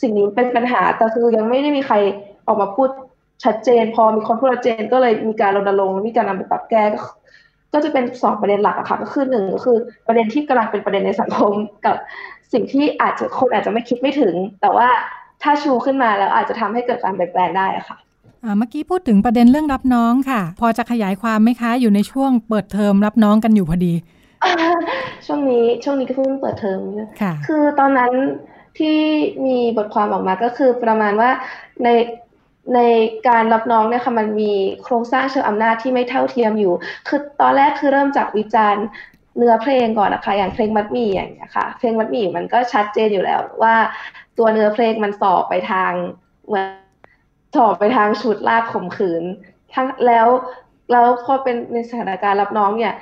[0.00, 1.96] สิ่งนี้เป็นปัญหาแต่คือยังไม่ได้มีใคร
[2.46, 2.88] ออกมาพูด
[3.44, 6.82] ชัดเจน พอมีคนพูดชัดเจน ก็เลยมีการรณรงค์มีการนำไปปรับแก้
[7.72, 9.76] ก็จะเป็นสองประเด็นหลักอะค่ะก็คือหนึ่งก็คือ
[10.06, 11.52] ประเด็นที่กำลังเป็นประเด็นในสังคม
[11.86, 11.96] กับ
[12.52, 14.88] สิ่งที่อาจจะคนอาจจะไม่คิดไม่ถึง แต่ว่า
[15.42, 17.96] ถ้าชูขึ้นมาแล้วอาจจะทำให้เกิดการเปลี่ยนแปลงได้ค่ะ
[18.58, 23.92] เมื่อกี้พูดถึงประเด็นเรื่องรับน้องค่ะ พอจะขยายความไหมคะ อยู่ในช่วงเปิดเทอมรับน้องกันอยู่พอดี
[25.26, 26.80] ช่วงนี้ช่วงนี้ก็เพิ่งเปิดเทอม
[27.20, 28.12] ค่ะ คือตอนนั้น
[28.78, 28.98] ที่
[29.46, 31.30] มีบทความออกมาก็คือประมาณว่า
[31.84, 31.88] ใน
[32.74, 32.80] ใน
[33.28, 36.74] การรับน้องเนี่ยค่ะมันมีโครงสร้างเชิงอำนาจที่ไม่เท่าเทียมอยู่
[37.08, 38.84] คือตอนแรกคือเริ่มจากวิจารณ์
[39.36, 43.74] เนื้อเพลงก่อนนะคะ อย่างเพลงมัดมี่อย่างเงี้ยค่ะ เพลงมัดมี่มันก็ชัดเจนอยู่แล้วว่า
[44.38, 45.92] ตัวเนื้อเพลงมันสอบไปทาง
[46.46, 46.66] เหมือน
[47.56, 49.24] สอบไปทางชุดลากข่มขืน
[49.74, 50.28] ทั้งแล้ว
[50.90, 52.94] แล้วพอเป็นในสถานการณ์รับน้องเนี่ย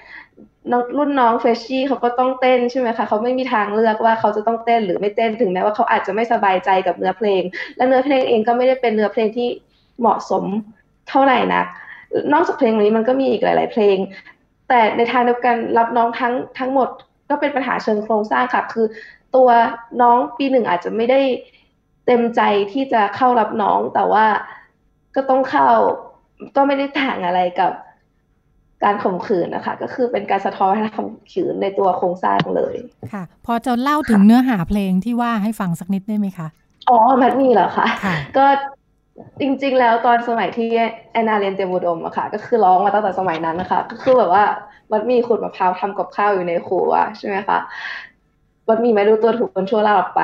[0.98, 7.42] รุ่นน้องเฟชชี่เขาก็ต้องเต้นใช่ไหมคะเขาไม่มีทางเลือกว่าเขาจะต้องเต้นหรือไม่เต้นถึงแม้ว่าเขาอาจจะไม่สบายใจกับเนื้อเพลง
[7.76, 9.48] และเนื้อเพลงเองก็ไม่ได้เป็นเนื้อเพลงที่
[10.00, 10.44] เหมาะสม
[11.08, 11.66] เท่าไหร่นัก
[12.32, 13.96] นอกจากเพลงนี้มันก็มีอีกหลาย ๆ เพลง
[14.68, 16.88] แต่ในทางเดียวกันรับน้องทั้งทั้งหมด
[17.30, 18.86] ก็เป็นปัญหาเชิงโครงสร้างค่ะคือ
[19.36, 19.48] ตัว
[20.02, 21.20] น้องปีหนึ่งอาจจะไม่ได้
[22.06, 22.40] เต็มใจ
[22.72, 24.26] ที่จะเข้ารับน้องแต่ว่า
[25.14, 25.70] ก็ต้องเข้า
[26.56, 27.72] ก็ไม่ได้ต่างอะไรกับ
[28.84, 32.74] การข่มขืนนะคะ ก็คือเป็นการสะท้อนให้ข่มขืนในตัวโครงสร้างเลย
[33.12, 36.48] ค่ะ พอจะเล่าถึงเนื้อหาเพลงที่ว่าให้ฟังสักนิดได้ไหมคะ
[36.90, 37.86] อ๋อมันมีเหรอคะ
[38.36, 38.46] ก็
[39.40, 40.68] จริง ๆ แล้วตอนสมัยที่
[41.12, 44.44] แอนนาเรียนเตรียมอุดมอะค่ะ ก็คือร้องมาตั้งแต่สมัยนั้นนะคะ ก็คือแบบว่า
[44.92, 47.58] มันมีขุดมะพร้าวทำกับข้าวอยู่ในครัวใช่ไหมคะ
[48.68, 50.22] มันมีไม่รู้ตัวถูกคนชั่วลาออกไป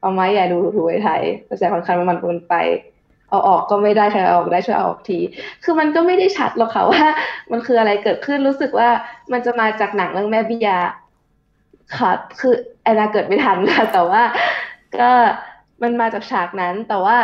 [0.00, 2.54] เอาไม้ใหญ่ดูถูไว้ไทยกระแสค่อนข้างมันมันไป
[3.32, 5.18] เอาออกก็ไม่ได้ใครเอาออกได้ช่วยเอาออกที
[5.64, 7.04] คือมันก็ไม่ได้ชัดหรอกค่ะว่า
[7.52, 8.88] มันคืออะไรเกิดขึ้นรู้สึกว่า
[9.32, 10.78] มันจะมาจากหนังเรื่องแม่บิยา
[11.98, 14.22] ค่ะคือแอนนาเกิดไม่ทันค่ะแต่ว่า
[14.98, 15.10] ก็
[15.82, 17.16] มันมาจากฉากนั้นแต่ว่า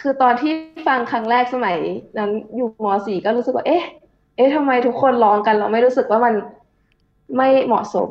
[0.00, 0.52] คือตอนที่
[0.86, 1.76] ฟังครั้งแรกสมัย
[2.18, 3.84] นั้นอยู่มสี่ก็รู้สึกว่า เอ๊ะ
[4.36, 6.34] เอ๊ะทำไมทุกคนร้องกันเราไม่รู้สึกว่ามัน
[7.36, 8.10] ไม่เหมาะสม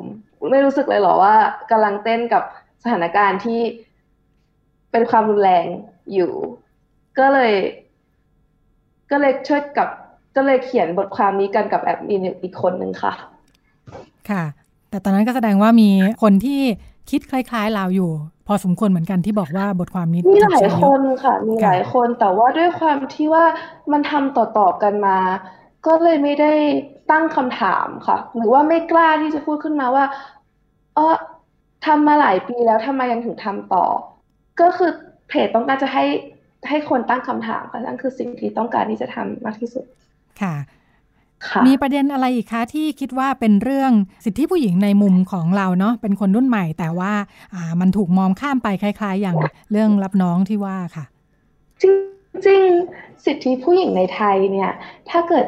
[0.52, 1.36] ไม่รู้สึกเลยหรอว่า
[1.72, 2.44] กำลังเต้นกับ
[2.84, 3.60] สถานการณ์ที่
[4.92, 5.66] เป็นความรุนแรง
[6.14, 6.34] อยู่
[7.20, 7.54] ก็เลย
[9.12, 9.90] ก็เลยช่วยกับ
[10.36, 13.14] ก็เลยเขียนบทความนี้กันกับแอดมินอีกคนหนึ่งค่ะ
[14.30, 14.44] ค่ะ
[14.90, 15.90] แต่ตอนนั้นก็แสดงว่ามี
[16.22, 16.62] คนที่
[17.10, 18.12] คิดคล้าย ๆ เราอยู่
[18.48, 23.46] พอสมควรเหมือนกันที่บอกว่าบทความนี้มีหลายคนค่ะ มีหลายคนแต่ว่าด้วยความที่ว่า
[23.92, 25.18] มันทำต่อๆกันมา
[25.88, 26.54] ก็เลยไม่ได้
[27.12, 30.06] ตั้งคำถามค่ะ หรือว่าไม่กล้าที่จะพูดขึ้นมาว่า
[30.96, 31.16] เออ
[31.86, 33.86] ทำมาหลายปีแล้วทำไมยังถึงทำต่อ
[34.62, 34.92] ก็คือ
[35.28, 36.06] เพจต้องการจะให้
[36.70, 39.86] ให้คนตั้งคำถามค่ะนั่นคือสิ่งที่ต้องการที่จะทำมากที่สุด
[40.42, 40.56] ค่ะ
[41.68, 43.92] มีประเด็นอะไรอีกคะที่คิดว่าเป็นเรื่อง
[44.26, 47.14] สิทธิผู้หญิงในมุมของเราเนาะเป็นคนรุ่นใหม่ แต่ว่า
[47.54, 49.38] อ่ามันถูกมองข้ามไปคล้าย ๆ อย่าง
[49.72, 51.06] เรื่องรับน้องที่ว่าค่ะ
[51.82, 51.84] จ
[52.48, 54.72] ริงๆสิทธิผู้หญิงในไทยเนี่ย
[55.10, 55.46] ถ้าเกิด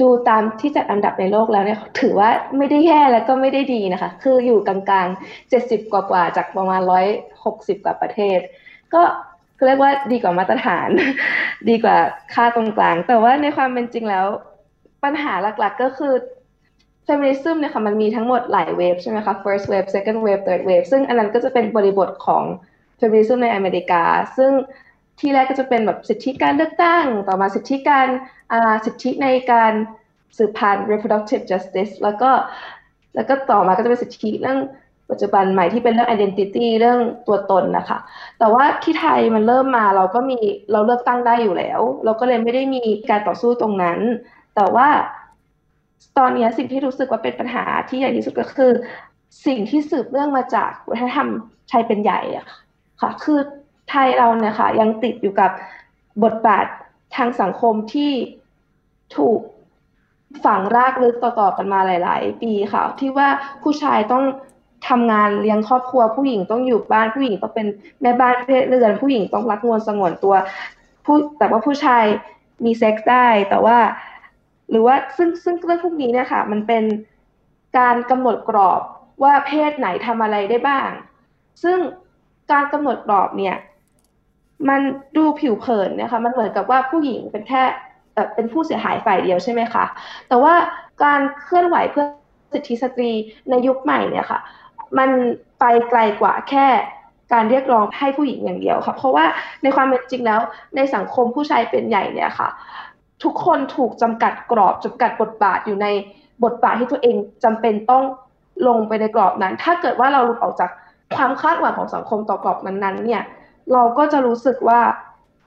[0.00, 7.06] ดูตามที่จัดอันดับในโลกแล้วเนี่ยถือว่าไม่ได้แย่แล้วก็ไม่ได้ดีนะคะ คืออยู่กลางๆเจ็ดสิบกว่าๆจากประมาณร้อย
[7.44, 8.38] หกสิบกว่าประเทศ
[8.94, 9.02] ก็
[9.66, 10.88] เรียกว่าดีกว่ามาตรฐาน
[11.68, 11.96] ดีกว่า
[12.34, 14.26] ค่าตรงกลาง แต่ว่าในความเป็นจริงแล้ว
[15.04, 16.14] ปัญหาหลักๆก็คือ
[17.06, 22.44] feminism เนี่ยค่ะมันมีทั้งหมดหลายเวฟใช่ไหมคะ first wave second wave third wave ซึ่งอันนั้นก็จะเป็นบริบทของ
[23.00, 24.02] feminism ในอเมริกา
[24.36, 24.52] ซึ่ง
[25.20, 28.06] ที่แรกก็จะเป็นแบบสิทธิการเลือกตั้ง ต่อมาสิทธิการ
[28.86, 29.72] สิทธิในการ
[30.38, 32.30] สืบพันธุ์ reproductive justice แล้วก็
[33.14, 34.58] แล้วก็ต่อมาก็จะเป็นสิทธิเรื่อง
[35.10, 37.98] ปัจจุบันใหม่ที่เป็นเรื่อง identity เรื่องตัวตนนะคะ
[38.38, 40.38] แต่ว่าที่ไทยมันเริ่มมาเราก็มี
[40.72, 43.98] เราเลือกตั้งได้อยู่แล้ว เราก็เลยไม่ได้มีการต่อสู้ตรงนั้น
[44.56, 44.88] แต่ว่า
[46.18, 48.72] ตอนนี้สิ่งที่รู้สึกว่าเป็นปัญหาที่ใหญ่ที่สุดก็คือ
[49.46, 51.28] สิ่งที่สืบเนื่องมาจากวัฒนธรรม
[51.70, 52.46] ชายเป็นใหญ่อะ
[53.00, 53.40] ค่ะ คือ
[53.90, 55.50] ไทยเราเนี่ยค่ะยังติดอยู่กับ
[56.24, 56.66] บทบาท
[57.16, 58.12] ทางสังคมที่
[59.16, 59.40] ถูก
[60.44, 63.28] ฝังรากลึกต่อๆกันมาหลาย ๆ ปีค่ะ ที่ว่า
[63.62, 64.24] ผู้ชายต้อง
[64.88, 67.66] ทำงานเลี้ยงครอบครัว ผู้หญิงต้องอยู่บ้านผู้หญิงต้องเป็น
[68.02, 70.34] แม่บ้านเพศเรือน ผู้หญิงต้องรักงวนสงวนตัว
[71.04, 72.04] ผู้แต่ว่าผู้ชาย
[72.64, 73.78] มีเซ็กซ์ได้แต่ว่า
[74.70, 76.84] หรือว่าซึ่งซึ่งเรื่องพวกนี้เนี่ยค่ะ มันเป็น
[77.78, 78.80] การกำหนดกรอบ
[79.22, 80.88] ว่าเพศไหนทำอะไรได้บ้าง
[81.62, 81.78] ซึ่ง
[82.52, 83.56] การกำหนดกรอบเนี่ย
[84.68, 84.80] มัน
[85.16, 87.62] ดูผิวเผินนะคะ มันเหมือนกับว่าผู้หญิงเป็นแค่
[88.34, 89.84] เป็นผู้เสียหายฝ่ายเดียวใช่ไหมคะ
[90.28, 90.54] แต่ว่า
[91.04, 92.06] การเคลื่อนไหวเพื่อ
[92.52, 93.10] สิทธิสตรี
[93.50, 94.40] ในยุคใหม่เนี่ยค่ะ
[94.98, 95.10] มัน
[95.60, 96.66] ไปไกลกว่าแค่
[97.32, 99.24] การเรียกร้องให้ผู้หญิงอย่างเดียวค่ะ เพราะว่า
[99.62, 100.40] ในความเป็นจริงแล้ว
[100.76, 102.48] ในสังคมผู้ชายเป็นใหญ่เนี่ยค่ะ
[103.22, 105.86] ทุกคนถูกจำกัดกรอบจำกัดบทบาทอยู่ใน
[106.44, 108.04] บทบาทที่ตัวเองจำเป็นต้อง
[108.68, 110.70] ลงไปในกรอบนั้น ถ้าเกิดว่าเราหลุดออกจาก
[111.16, 113.22] ความคาดหวังของสังคมต่อกรอบนั้นๆ เนี่ย
[113.72, 114.80] เราก็จะรู้สึกว่า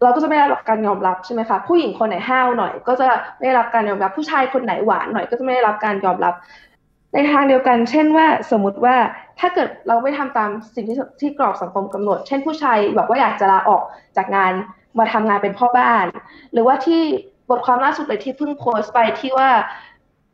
[0.03, 3.05] เราก็จะไม่ได้รับการยอมรับใช่ไหมคะผู้หญิงคนไหนห้าวหน่อย ก็จะ
[3.38, 6.34] ไม่ได้รับการยอมรับผู้ชายคนไหนหวานหน่อย ก็จะไม่ได้รับการยอมรับ
[7.15, 8.95] ในทางเดียวกัน เช่นว่าสมมุติว่า
[9.39, 13.84] ถ้าเกิดเราไม่ทำตามสิ่งที่ที่กรอบสังคมกำหนด เช่นผู้ชายบอกว่าอยากจะลาออก
[14.17, 14.54] จากงาน
[14.99, 16.06] มาทำงานเป็นพ่อบ้าน
[16.54, 17.01] หรือว่าที่
[17.49, 19.49] บทความล่าสุดเลยที่เพิ่งโพสต์ไปที่ว่า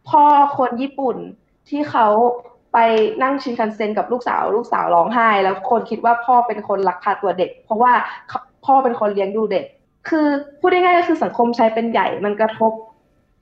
[0.10, 0.24] พ่อ
[0.58, 1.17] คนญี่ปุ่น
[1.70, 2.08] ที่เขา
[2.74, 2.78] ไป
[3.24, 7.94] นั่งชินคันเซ็นกับลูกสาว ลูกสาวร้องไห้ แล้วคนคิดว่าพ่อเป็นคนลักพาตัวเด็ก เพราะว่า
[8.65, 9.65] พ่อเป็นคนเลี้ยงดูเด็ก
[10.10, 10.28] คือ
[10.60, 12.72] พูดง่ายๆก็คือสังคมชายเป็นใหญ่มันกระทบ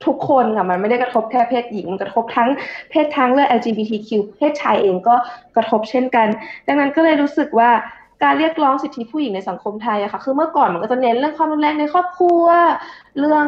[0.06, 2.48] ทุกคนค่ะมันไม่ได้กระทบแค่เพศหญิงมันกระทบทั้ง
[2.90, 5.14] เพศทางเลือก LGBTQ เพศชายเองก็
[5.56, 6.28] กระทบเช่นกัน
[6.66, 7.70] ดังนั้นก็เลยรู้สึกว่า
[8.22, 12.46] การเรียกร้องสิทธิผู้หญิงในสังคมไทยอะค่ะคือเมื่อก่อนมันก็จะเน้นเรื่องความรุนแรงในครอบครัว
[13.18, 13.46] เรื่อง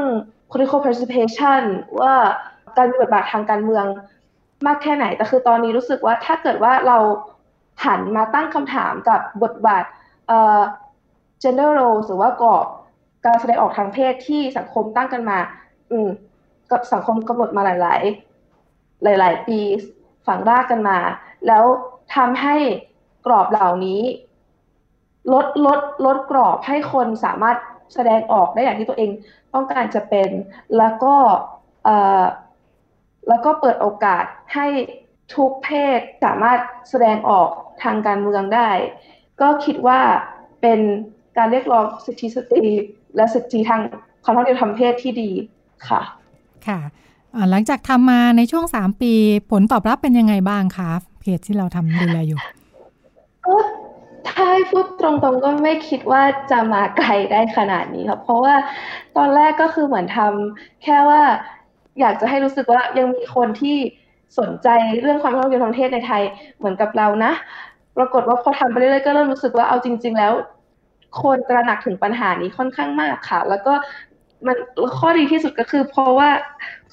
[0.50, 1.62] political participation
[2.00, 2.14] ว่า
[2.76, 3.84] การมีบทบาททางการเมือง
[4.66, 6.98] มากแค่ไหน แต่คือตอนนี้รู้สึกว่าถ้าเกิดว่าเรา
[7.84, 9.84] หันมาตั้งคำถามกับบทบาท
[10.28, 10.60] เอ่อ
[11.42, 12.66] gender role หรือว่ากรอบ
[13.26, 15.38] การแสดงออกทางเพศที่สังคมตั้งกันมา
[15.92, 16.08] อืม
[16.72, 17.94] กับสังคมกำหนดมาหลา
[19.14, 19.60] ย ๆ หลาย ๆ ปี
[20.26, 20.98] ฝังรากกันมา
[21.46, 21.64] แล้ว
[22.16, 22.56] ทำให้
[23.26, 24.02] กรอบเหล่านี้
[25.32, 27.56] ลดลดลดกรอบให้คนสามารถ
[27.94, 29.10] แสดงออกได้อย่างที่ตัวเอง
[29.54, 30.30] ต้องการจะเป็น
[30.78, 31.14] แล้วก็
[33.28, 34.66] แล้วก็เปิดโอกาสให้
[35.34, 36.58] ทุกเพศสามารถ
[36.90, 37.48] แสดงออก
[37.82, 38.70] ทางการเมืองได้
[39.40, 40.00] ก็คิดว่า
[40.62, 40.80] เป็น
[41.38, 42.64] การเรียกร้องสิทธิสตรี
[43.16, 43.80] และสิทธิทาง
[44.24, 45.30] ความเท่าเทียมทางเพศที่ดี
[45.88, 46.02] ค่ะ
[46.68, 46.80] ค่ะ
[47.50, 49.12] หลังจากทำมาในช่วงสามปี
[49.50, 52.40] ผลตอบรับเป็นยังไงบ้างคะเพจที่เราทำดูแลอยู่
[53.46, 53.54] ก็
[54.30, 58.54] ถ้าพูดตรงๆก็ไม่คิดว่าจะมาไกลได้ขนาดนี้ครับเพราะว่า
[59.16, 61.22] ตอนแรกก็คือเหมือนทำแค่ว่า
[62.00, 63.76] อยากจะให้รู้สึกว่ายังมีคนที่
[64.38, 64.68] สนใจ
[65.00, 66.22] เรื่องความเท่าเทียมทางเพศในไทย
[66.58, 67.32] เหมือนกับเรานะ
[67.96, 70.32] ปรากฏว่าพอทำไปเรื่อยๆก็เริ่มรู้สึกว่าเอาจริง ๆ แล้ว
[71.22, 73.74] คนตระหนักถึงปัญหานี้ค่อนข้างมากค่ะ แล้วก็
[74.46, 74.56] มัน
[74.98, 76.28] ข้อดีที่สุดก็คือ เพราะว่า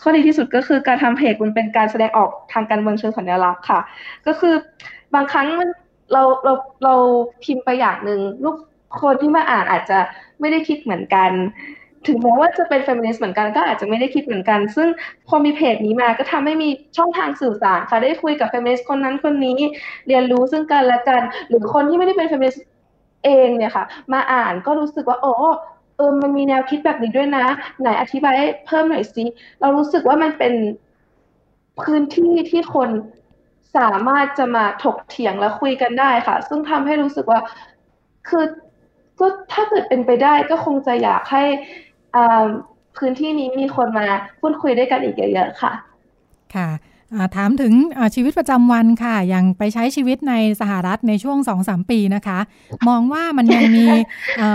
[0.01, 3.79] ข้อดีที่สุดก็คือการทำเพจมันเป็นการแสดงออกทางการเมืองเชิงสัญลักษณ์ค่ะ
[4.27, 4.55] ก็คือ
[5.15, 5.69] บางครั้งมัน
[6.13, 6.93] เราเราเรา
[7.43, 8.55] พิมพ์ไปอย่างหนึ่งลูก
[9.01, 9.99] คนที่มาอ่านอาจจะ
[10.39, 11.31] ไม่ได้คิดเหมือนกัน
[12.07, 14.87] ถึงแม้ว่าจะเป็นเฟมินิสต์เหมือนกันก็อาจจะไม่ได้คิดเหมือนกัน ซึ่ง
[15.27, 19.59] พอมีเพจนี้มาก็ทำให้มีช่องทางสื่อสารค่ะ ได้คุยกับเฟมินิสต์คนนั้นคนนี้
[20.07, 22.65] เรียนรู้ซึ่งกันและกัน หรือคนที่ไม่ได้เป็นเฟมินิสต์
[23.25, 25.33] เองเนี่ยค่ะ มาอ่านก็รู้สึกว่าโอ้
[25.99, 27.45] เออมันมีแนวคิดแบบนี้ด้วยนะ
[27.79, 28.35] ไหนอธิบาย
[28.65, 29.23] เพิ่มหน่อยสิ
[29.61, 30.53] เรารู้สึกว่ามันเป็น
[31.81, 32.89] พื้นที่ที่คน
[33.77, 37.39] สามารถจะมาถกเถียงและคุยกันได้ค่ะ ซึ่งทำให้รู้สึกว่า
[38.27, 38.43] คือ
[39.19, 41.43] ก็ถ้าเกิดเป็นไปได้ก็คงจะอยากให้
[42.97, 44.07] พื้นที่นี้มีคนมา
[44.39, 45.71] พูดคุยได้กันอีกเยอะๆค่ะ
[46.55, 46.69] ค่ะ
[47.35, 47.73] ถามถึง
[48.15, 52.39] ชีวิตประจำวันค่ะ ยังไปใช้ชีวิตในสหรัฐในช่วงสองสามปีนะคะ
[52.87, 53.87] มองว่ามันยังมี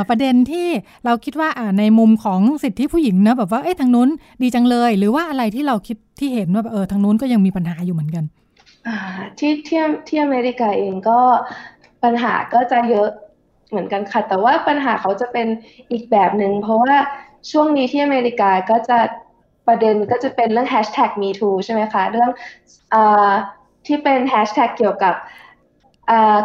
[0.09, 0.69] ประเด็นที่
[1.05, 4.09] เราคิดว่าในมุมของสิทธิผู้หญิงนะแบบว่าเอ๊ะทางนู้น
[4.43, 8.25] ดีจังเลย หรือว่าอะไรที่เราคิดที่เห็นว่าเออทางนู้นก็ยังมีปัญหาอยู่เหมือนกัน
[9.39, 11.21] ที่ที่ที่อเมริกาเองก็
[12.05, 13.09] ปัญหาก็จะเยอะ
[13.71, 15.47] เหมือนกันค่ะ แต่ว่าปัญหาเขาจะเป็น
[15.93, 16.95] อีกแบบหนึ่งเพราะว่า
[17.51, 18.99] ช่วงนี้ที่อเมริกาก็จะ
[19.67, 22.31] ประเด็นก็จะเป็นเรื่อง hashtag #MeToo ใช่ไหมคะ เรื่อง
[22.95, 22.97] อ
[23.87, 25.15] ที่เป็นแฮชแท็กเกี่ยวกับ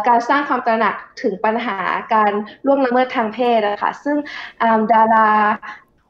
[0.08, 1.76] การสร้างความตระหนักถึงปัญหา
[2.14, 2.32] การ
[2.66, 4.16] ล่วงละเมิดทางเพศนะคะซึ่ง
[4.92, 5.28] ดารา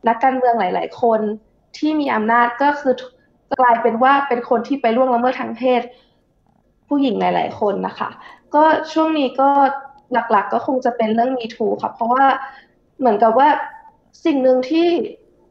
[0.08, 1.20] นักการเมืองหลาย ๆ คน
[1.76, 2.94] ที่มีอำนาจก็คือ
[3.60, 5.82] กลายเป็นว่าเป็นคนที่ไปล่วงละเมิดทางเพศ
[6.88, 8.08] ผู้หญิงหลาย ๆ คนนะคะ
[8.54, 9.48] ก็ช่วงนี้ก็
[10.12, 12.24] หลักๆก็คงจะเป็นเรื่อง Me Too ค่ะเพราะว่า
[12.98, 13.48] เหมือนกับว่า
[14.24, 14.88] สิ่งหนึ่งที่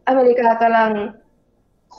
[0.07, 0.91] อเมริกากำลัง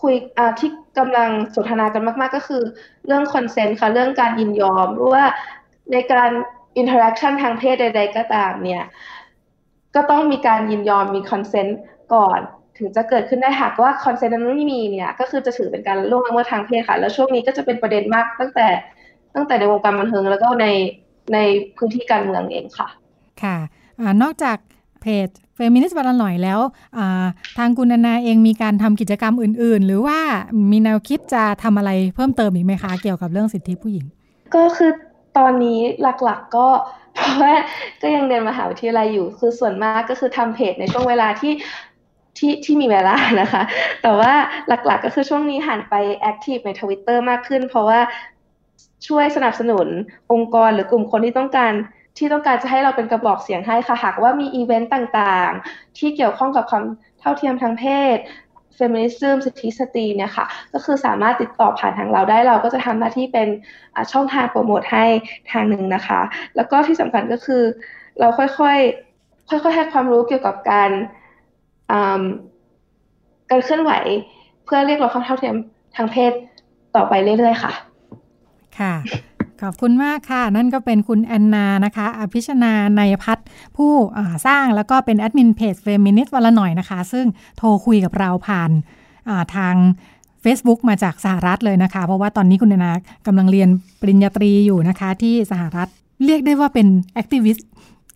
[0.00, 0.14] คุย
[0.59, 2.62] ที่กำลังสนทนากันมาก ๆ ก็คือ
[3.07, 5.24] เรื่อง consent ค่ะเรื่องการยินยอมหรือว่า
[5.92, 6.31] ในการ
[6.76, 8.85] interaction ทางเพศใด ๆ ก็ตามเนี่ย
[9.94, 11.78] ก็ต้องมีการยินยอมมี consent
[12.14, 12.38] ก่อน
[12.79, 18.68] ถึงจะเกิดขึ้นได้หากว่า consent นั้นไม่มีเนี่ย ก็คือจะถือเป็นการล่วงละเมิดทางเพศค่ะ แล้วช่วงนี้ก็จะเป็นประเด็นมากตั้งแต่
[19.35, 20.66] ตั้งแต่ในวงการบันเทิงแล้วก็ใน
[21.33, 21.38] ใน
[21.76, 22.88] พื้นที่การเมืองเองค่ะ
[23.42, 23.57] ค่ะ
[24.00, 24.59] อนอกจาก
[25.00, 25.29] เพจ
[25.60, 26.60] ฟมินิสต์วันละหน่อยแล้ว
[27.58, 30.18] ทางคุณนานเองมีการทำกิจกรรมอื่น ๆ หรือว่า
[30.72, 34.04] มีแนวคิดจะทำอะไรเพิ่มเติมอีกไหมคะ เกี่ยวกับเรื่องสิทธิผู้หญิง
[34.54, 34.90] ก็คือ
[35.38, 36.68] ตอนนี้หลักๆก็
[37.16, 37.54] เพราะว่า
[38.02, 41.52] ก็ยังเรียนมหาวิทยาลัยอยู่ คือส่วนมากก็คือทำเพจในช่วงเวลาที่
[42.38, 43.62] ที่ที่มีเวลานะคะ
[44.02, 44.32] แต่ว่า
[44.68, 48.00] หลักๆก็คือช่วงนี้หันไป active ในทวิตเตอร์มากขึ้น เพราะว่า
[49.06, 49.86] ช่วยสนับสนุน
[50.32, 51.72] องค์กรหรือกลุ่มคนที่ต้องการ
[52.20, 56.85] ที่ต้องการจะให้เราเป็นกระบอกเสียงให้ค่ะหากว่ามีอีเวนต์ต่างๆ ที่เกี่ยวข้องกับความ
[57.20, 58.16] เท่าเทียมทางเพศ
[58.74, 63.48] feminism สิทธิสตรีเนี่ยค่ะ ก็คือสามารถติดต่อผ่านทางเราได้เราก็จะทำหน้าที่เป็น
[64.12, 65.04] ช่องทางโปรโมทให้
[65.52, 66.20] ทางหนึ่งนะคะ
[66.56, 67.62] แล้วก็ที่สำคัญก็คือ
[68.20, 70.90] เราค่อยๆ ค่อยๆให้ความรู้เกี่ยวกับการ
[73.50, 73.92] การเคลื่อนไหว
[74.64, 75.56] เพื่อเรียกร้องความเท่าเทียม
[75.96, 76.33] ทางเพศ
[76.96, 77.72] ต่อไปเรื่อยๆ ค่ะ
[78.78, 78.92] ค่ะ
[79.62, 83.38] ขอบคุณมากค่ะ นั่นก็เป็นคุณแอนนานะคะ อภิชนาในพัฒ
[83.76, 83.92] ผู้
[84.46, 87.26] สร้างแล้วก็เป็นแอดมินเพจเฟมินิสต์วันละหน่อยนะคะ ซึ่ง
[87.58, 88.70] โทรคุยกับเราผ่าน
[89.54, 89.74] ทาง
[90.44, 92.92] Facebook มาจากสหรัฐเลยนะคะ เพราะว่าตอนนี้คุณแอนนา
[93.26, 93.68] กำลังเรียน
[94.00, 95.88] ปริญญาตรีอยู่นะคะ ที่สหรัฐ
[96.24, 97.68] เรียกได้ว่าเป็น activist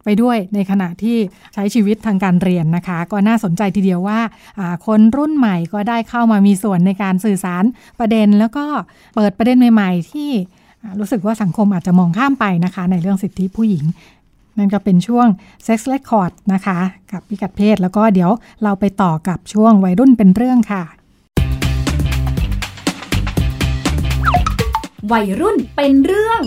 [0.04, 1.16] ไปด้วยในขณะที่
[1.54, 4.20] ใช้ชีวิตทางการเรียนนะคะ ก็น่าสนใจทีเดียวว่า
[4.86, 7.64] คนรุ่นใหม่ก็ได้เข้ามามีส่วนในการสื่อสาร
[7.98, 8.64] ประเด็น แล้วก็
[9.14, 10.30] เปิดประเด็นใหม่ ๆ ที่
[11.00, 13.84] รู้สึกว่าสังคมอาจจะมองข้ามไปนะคะ ในเรื่องสิทธิผู้หญิง
[14.58, 15.26] นั่นก็เป็นช่วง
[15.66, 16.78] Sex Record นะคะ
[17.12, 18.30] กับพิกัดเพศ แล้วก็เดี๋ยว
[18.62, 20.82] เราไปต่อกับช่วงวัยรุ่นเป็นเรื่องค่ะ
[25.12, 26.42] วัยรุ่นเป็นเรื่อง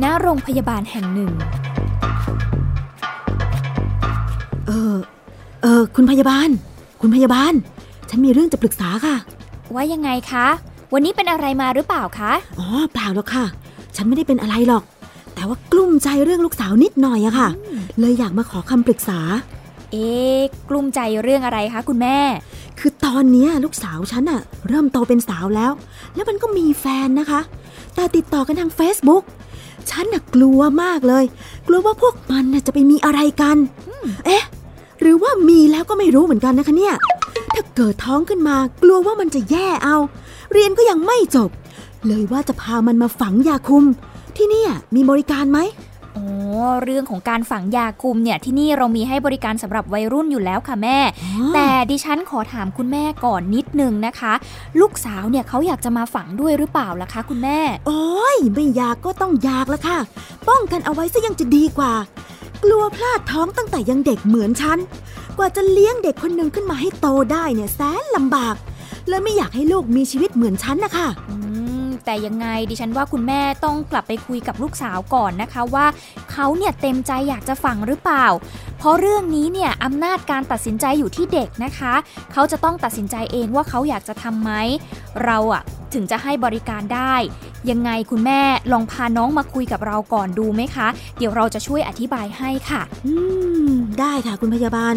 [0.00, 1.32] หน้าโรงพยาบาลแห่งหนึ่ง
[4.68, 4.96] เออ
[5.62, 6.48] เออ คุณพยาบาล
[7.00, 7.52] คุณพยาบาล
[8.08, 9.16] ฉันมีเรื่องจะปรึกษาค่ะ
[9.74, 10.46] ว่ายังไงคะ
[10.92, 13.44] วันนี้เป็นอะไรมาหรือเปล่าคะ อ๋อ เปล่าหรอกค่ะ
[13.96, 14.82] ฉันไม่ได้เป็นอะไรหรอก
[15.34, 17.48] แต่ว่ากลุ้มใจเรื่องลูกสาวนิดหน่อยอะค่ะ
[18.00, 19.20] เลยอยากมาขอคำปรึกษา
[19.92, 20.08] เอ๊
[20.68, 22.18] กลุ้มใจเรื่องอะไรคะคุณแม่
[22.78, 25.72] คือตอนนี้ลูกสาวฉันอะเริ่มโตเป็นสาวแล้ว
[26.14, 27.40] แล้วมันก็มีแฟนนะคะ
[27.94, 29.22] แต่ติดต่อกันทาง Facebook
[29.90, 31.24] ฉันน่ะกลัวมากเลย
[31.66, 33.56] กลัวว่าพวกมันน่ะจะไปมีอะไรกัน
[34.26, 34.44] เอ๊ะ
[35.00, 36.94] หรือว่ามีแล้วก็ไม่รู้เหมือนกันนะคะเนี่ย
[37.54, 39.96] ถ้าเกิดท้องขึ้นมากลัวว่ามันจะแย่เอา
[40.52, 41.50] เรียนก็ยังไม่จบ
[42.06, 43.84] เลยว่าจะพามันมาฝังยาคุม
[44.36, 45.58] ที่นี่มีบริการไหม
[46.18, 50.98] อ๋อเรื่องของการฝังยาคุมเนี่ยที่นี่เรามีให้บริการสำหรับวัยรุ่นอยู่แล้วค่ะแม่
[51.54, 54.32] แต่ดิฉันขอถามคุณแม่ก่อนนิดนึงนะคะ
[54.80, 59.98] ลูกสาวเนี่ยเขาอยากจะมาฝังด้วยหรือเปล่าล่ะคะ คุณแม่ โอ้ยไม่อยากก็ต้องอยากละค่ะ
[60.48, 61.92] ป้องกันเอาไว้ซะยังจะดีกว่า
[62.64, 64.78] กลัวพลาดท้องตั้งแต่ยังเด็กเหมือนฉัน
[65.38, 68.54] กว่าจะเลี้ยงเด็กคนหนึ่งขึ้นมาให้โตได้เนี่ยแสนลำบาก
[69.08, 71.08] เลยไม่อยากให้ลูกมีชีวิตเหมือนฉันนะคะ
[72.04, 75.86] แต่ยังไงดิฉันว่าคุณแม่ต้องกลับไปคุยกับลูกสาวก่อนนะคะว่า
[76.32, 78.26] เขาเนี่ยเต็มใจอยากจะฟังหรือเปล่า
[78.78, 81.94] เพราะเรื่องนี้เนี่ยอำนาจการตัดสินใจอยู่ที่เด็กนะคะ
[82.32, 84.50] เขาจะต้องตัดสินใจเองว่าเขาอยากจะทำไหม
[85.24, 85.62] เราอะ
[85.94, 87.14] ถึงจะให้บริการได้
[87.70, 88.40] ยังไงคุณแม่
[88.72, 93.12] ลองพาน้องมาคุยกับเราก่อนดูไหมคะ เดี๋ยวเราจะช่วยอธิบายให้ค่ะ อื
[93.70, 94.94] ม ได้ค่ะคุณพยาบาล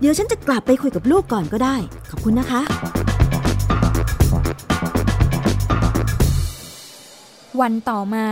[0.00, 1.76] เดี๋ยวฉันจะกลับไปคุยกับลูกก่อนก็ได้
[2.10, 2.62] ขอบคุณนะคะ
[7.60, 8.26] วันต่อมา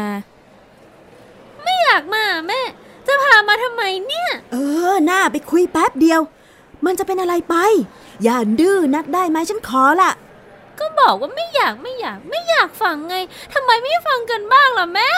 [1.62, 2.61] ไม่อยากมาแม่
[3.07, 4.57] จะพามาทำไมเนี่ย เอ
[4.91, 6.20] อ หน้าไปคุยแป๊บเดียว
[6.85, 7.57] มันจะเป็นอะไรไป
[8.22, 10.12] อย่าดื้อนักได้ไหมฉันขอละ
[10.79, 13.16] ก็บอกว่าไม่อยากไม่อยากไม่อยากฟังไง
[13.55, 15.11] ทำไมไม่ฟังกันบ้างล่ะแม่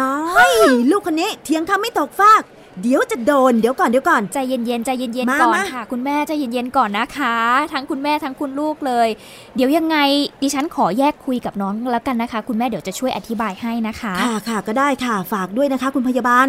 [0.00, 0.50] น้อย
[0.90, 2.42] ลูกคนนี้เถียงคำไม่ตกฟาก
[2.82, 7.36] เดี๋ยวจะโดนเดี๋ยวก่อนเดี๋ยวก่อนใจเย็นๆใจเย็นมาๆก่อนมาค่ะ คุณแม่ใจเย็นๆก่อนนะคะ
[7.72, 9.08] ทั้งคุณแม่ทั้งคุณลูกเลย
[9.56, 9.96] เดี๋ยวยังไง
[10.42, 16.48] ดิฉันขอแยกคุยกับน้องแล้วกันนะคะ คุณแม่เดี๋ยวจะช่วยอธิบายให้นะคะ ค่ะค่ะก็ได้ค่ะฝากด้วยนะคะ คุณพยาบาล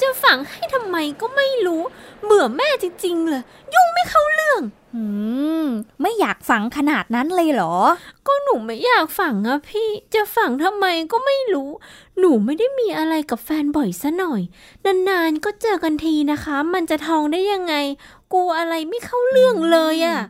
[0.00, 1.82] จะฝังให้ทำไมก็ไม่รู้
[2.24, 3.42] เบื่อแม่จริงๆเลย
[3.74, 4.85] ยุ่งไม่เข้าเรื่องอืม
[6.00, 7.74] ไม่อยากฝังขนาดนั้นเลยเหรอ
[8.26, 11.70] ก็หนูไม่อยากฝังอะพี่ จะฝังทำไมก็ไม่รู้
[12.18, 14.42] หนูไม่ได้มีอะไรกับแฟนบ่อยซะหน่อย
[15.08, 17.74] นานๆก็เจอกันทีนะคะ มันจะท้องได้ยังไง
[18.32, 20.20] กูอะไรไม่เข้าเรื่องเลยอะ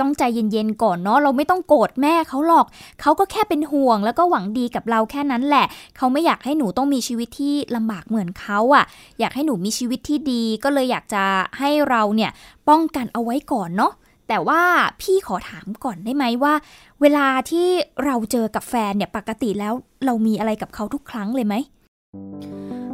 [0.00, 2.66] ต้องใจเย็นๆก่อนเนาะเราไม่ต้องโกรธแม่เขาหรอก
[3.00, 8.84] เขาก็แค่เป็นห่วงแล้วก็หวังดีกับเราแค่นั้นแหละ เขาไม่อยากให้หนูต้องมีชีวิตที่ลำบากเหมือนเขาอะ่ะ
[9.20, 11.24] อยากให้หนูมีชีวิตที่ดี ก็เลยอยากจะ
[11.58, 12.30] ให้เราเนี่ย
[12.68, 13.92] ป้องกันเอาไว้ก่อนเนาะ
[14.34, 14.62] แต่ว่า
[15.02, 16.54] พี่ขอถามก่อนได้ไหมว่า
[17.00, 17.68] เวลาที่
[18.04, 19.74] เราเจอกับแฟนเนี่ยปกติแล้ว
[20.04, 21.54] เรามีอะไรกับเขาทุกครั้งเลยไหม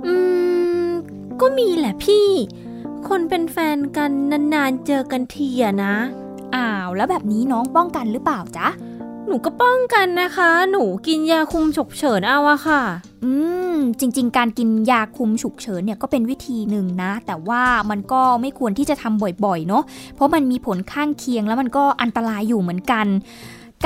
[0.06, 0.14] อื
[0.88, 0.90] ม
[1.40, 2.28] ก็มีแหละพี่
[3.08, 4.12] คนเป็นแฟนกัน
[4.54, 5.94] นานๆเจอกันทีอะนะ
[6.54, 8.68] อ้าว แล้วแบบนี้น้องป้องกันหรือเปล่าจ๊ะ
[9.28, 12.82] หนูก็ป้องกันนะคะ หนูกินยาคุมฉุกเฉินเอาอะค่ะ
[13.24, 13.32] อื
[13.74, 19.82] ม จริง ๆ การกินยาคุมฉุกเฉินเนี่ยก็เป็นวิธีหนึ่งนะ แต่ว่ามันก็ไม่ควรที่จะทำบ่อยๆ เนาะ
[20.14, 23.06] เพราะมันมีผลข้างเคียงแล้วมันก็อันตรายอยู่เหมือนกัน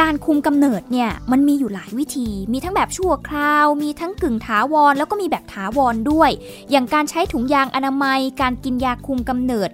[0.00, 6.30] การคุมกำเนิดเนี่ยมันมีอยู่หลายวิธี มีทั้งแบบชั่วคราว มีทั้งกึ่งถาวร แล้วก็มีแบบถาวรด้วย
[6.70, 9.68] อย่างการใช้ถุงยางอนามัย การกินยาคุมกำเนิด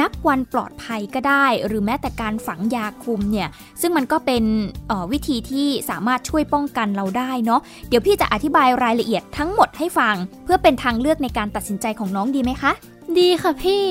[0.00, 3.48] นับวันปลอดภัยก็ได้ หรือแม้แต่การฝังยาคุมเนี่ย
[3.80, 4.44] ซึ่งมันก็เป็น
[4.90, 10.14] ออวิธีที่สามารถช่วยป้องกันเราได้เนาะ เดี๋ยวพี่จะอธิบายรายละเอียดทั้งหมดให้ฟัง
[10.44, 12.72] เพื่อเป็นทางเลือกในการตัดสินใจของน้องดีไหมคะ
[13.18, 13.84] ดีค่ะพี่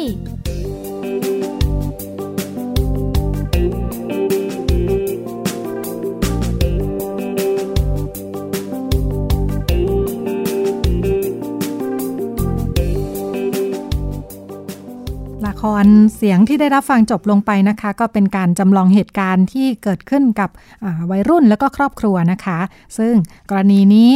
[15.47, 15.85] ละคร
[16.15, 20.49] เสียงที่ได้รับฟังจบลงไปนะคะ ก็เป็นการจำลองเหตุการณ์ที่เกิดขึ้นกับ
[20.83, 22.59] อ่าวัยรุ่นแล้วก็ครอบครัวนะคะ
[22.97, 23.13] ซึ่ง
[23.49, 24.11] กรณีนี้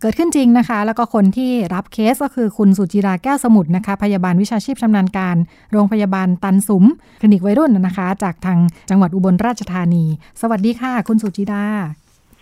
[0.00, 5.36] เกิดขึ้นจริงนะคะ แล้วก็คนที่รับเคสก็คือคุณสุจิราแก้วสมุทรนะคะ พยาบาลวิชาชีพชำนาญการ
[5.72, 6.84] โรงพยาบาลตันสุม
[7.20, 8.58] คลินิกวัยรุ่นนะคะ จากทาง
[8.90, 10.04] จังหวัดอุบลราชธานี
[10.40, 11.66] สวัสดีค่ะ คุณสุจิรา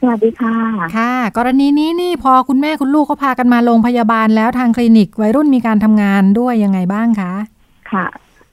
[0.01, 0.57] สวัสดีค่ะ
[0.97, 7.33] ค่ะ กรณีนี้นี่พอคุณแม่คุณลูกเขาพากันมาโรงพยาบาลแล้วทางคลินิกวัยรุ่นมีการทำงานด้วยยังไงบ้างคะ
[7.93, 8.07] ค่ะ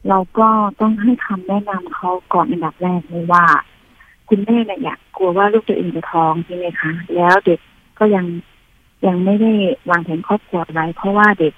[0.09, 0.49] เราก็
[0.81, 3.45] ต้องให้คำแนะนำเขาก่อนอันดับแรกเลยว่า
[4.29, 7.59] คุณแม่เนี่ยอยากกลัวว่าลูกตัวเองจะท้องใช่ไหมคะ แล้วเด็ก
[7.99, 8.25] ก็ยัง
[9.05, 9.53] ยังไม่ได้
[9.89, 11.53] วางแผนครอบครัวไว้เพราะว่าเด็ก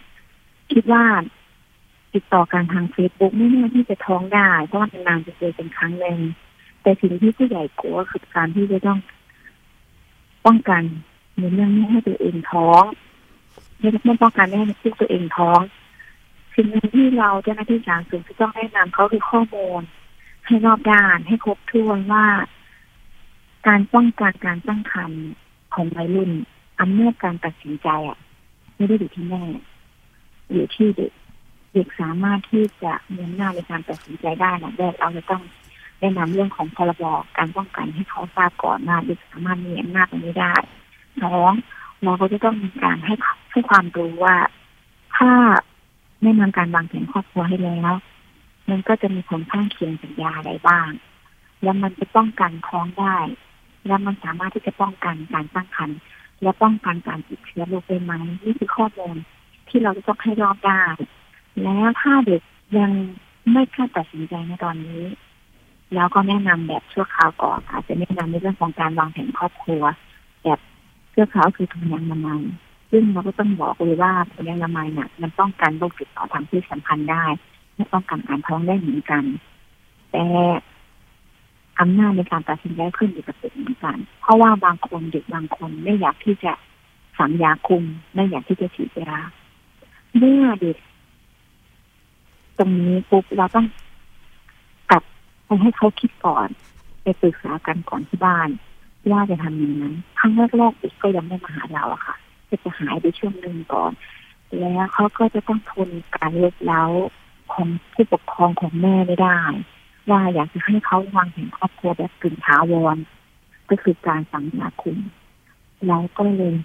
[0.71, 1.03] คิดว่า
[2.13, 6.19] ติดต่อการทางเฟซบุ๊กไม่แน่ที่จะท้องได้เพราะว่านานจะเจอเป็นครั้งหนึ่ง
[6.81, 8.99] แต่สิ่งที่ผู้ใหญ่กลัวคือการที่จะต้อง
[10.45, 10.83] ป้องกัน
[11.37, 12.83] ในเรื่องไม่ให้ตัวเองท้อง
[13.79, 15.59] ไม่ไม่ป้องกันไม่ให้ลูกตัวเองท้อง
[16.55, 19.81] สิ่งหนึ่งที่เราเจ้าหน้าที่สาธารณสุขจะต้องแนะนำเขาคือข้อมูล
[20.45, 22.25] ให้รอบด้านให้ครบถ้วนว่า
[23.67, 25.23] การป้องกันการตั้งครรภ์
[25.73, 26.31] ของวัยรุ่น
[26.79, 28.17] อำนาจการตัดสินใจอะ
[28.75, 29.43] ไม่ได้อยู่ที่แม่
[30.51, 31.11] อยู่ที่เด็ก
[31.73, 35.43] เด็กสามารถที่จะมีอำนาจในการตัดสินใจได้นะแรกเราจะต้อง
[35.99, 37.03] แนะนำเรื่องของพรบ
[37.37, 40.55] การป้องกันให้เขาทราบก่อนว่าเด็กสามารถมีอำนาจตรงนี้ได้
[41.21, 41.51] สอง
[42.03, 43.13] เราก็จะต้องมีการให้
[43.51, 44.35] ให้ความรู้ว่า
[45.17, 45.31] ถ้า
[46.23, 47.93] แนะนำการวางแผนครอบครัวให้แล้ว
[48.69, 50.89] มันก็จะมีผลข้างเคียงจากยาอะไรบ้าง
[51.63, 53.17] แล้วมันจะป้องกันท้องได้
[53.87, 55.99] แล้วมันสามารถที่จะป้องกันการตั้งครรภ์
[56.41, 58.13] และป้องกันการติดเชื้อโรคได้ไหม
[58.43, 59.15] นี่คือข้อมูล
[59.69, 60.95] ที่เราจะต้องให้รอบด้าน
[61.63, 62.41] แล้วถ้าเด็ก
[62.77, 62.91] ยัง
[63.51, 65.03] ไม่กล้าตัดสินใจในตอนนี้
[65.93, 69.83] แล้วก็แนะนำแบบชั่วคราวก่อนอาจจะแนะนำในเรื่องของการวางแผนครอบครัว
[70.43, 70.59] แบบ
[71.13, 72.41] ชั่วคราวคือถุงยางอนามัย
[72.95, 77.25] ซึ่งเราก็ต้องบอกเลยว่าถุงยางอนามัยเนี่ยมันป้องกันโรคติดต่อทางเพศสัมพันธ์ได้
[77.75, 79.23] และป้องกันการท้องได้เหมือนกัน
[80.11, 80.25] แต่
[81.79, 86.53] อำนาจในการตัดสินใจขึ้นอยู่กับเด็กเหมือนกัน เพราะว่าบางคนเด็กบางคนไม่อยากที่จะ
[87.17, 87.83] ฝังยาคุม
[88.15, 89.17] ไม่อยากที่จะฉีดยา
[90.17, 90.77] เมื่อเด็ก
[92.57, 93.65] ตรงนี้ปุ๊บเราต้อง
[94.91, 95.03] กลับ
[95.45, 96.47] ไปให้เขาคิดก่อน
[97.01, 98.49] ไปปรึกษากันก่อนที่บ้าน
[99.11, 102.15] ว่าจะทำอย่างนั้นครั้งแรกๆเด็กก็ยังไม่มาหาเราอะค่ะ
[102.53, 103.91] ก็จะหายไปช่วงหนึ่งก่อน
[104.59, 106.83] แล้วเขาก็จะต้องทนการลบเล้า
[107.53, 109.39] ของผู้ปกครองของแม่ไม่ได้
[110.09, 112.97] ว่าอยากจะให้เขาวางแผนครอบครัวแบบกึ่งถาวร
[113.69, 114.97] ก็คือการฝังยาคุม
[115.87, 116.55] เราก็เลย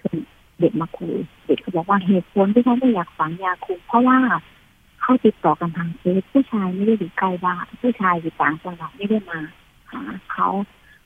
[0.00, 0.16] ชวน
[0.60, 4.18] เด็กมาคุยเด็กก็บอกว่าเหตุผลที่เขาไม่อยากฝังยาคุมเพราะว่า
[5.00, 9.40] เขาติดต่อกันทางเฟซผู้ชายไม่ได้อยู่ใกล้บ้านผู้ชายอยู่ต่างจังหวัดไม่ได้มา
[9.90, 10.02] หา
[10.32, 10.48] เขา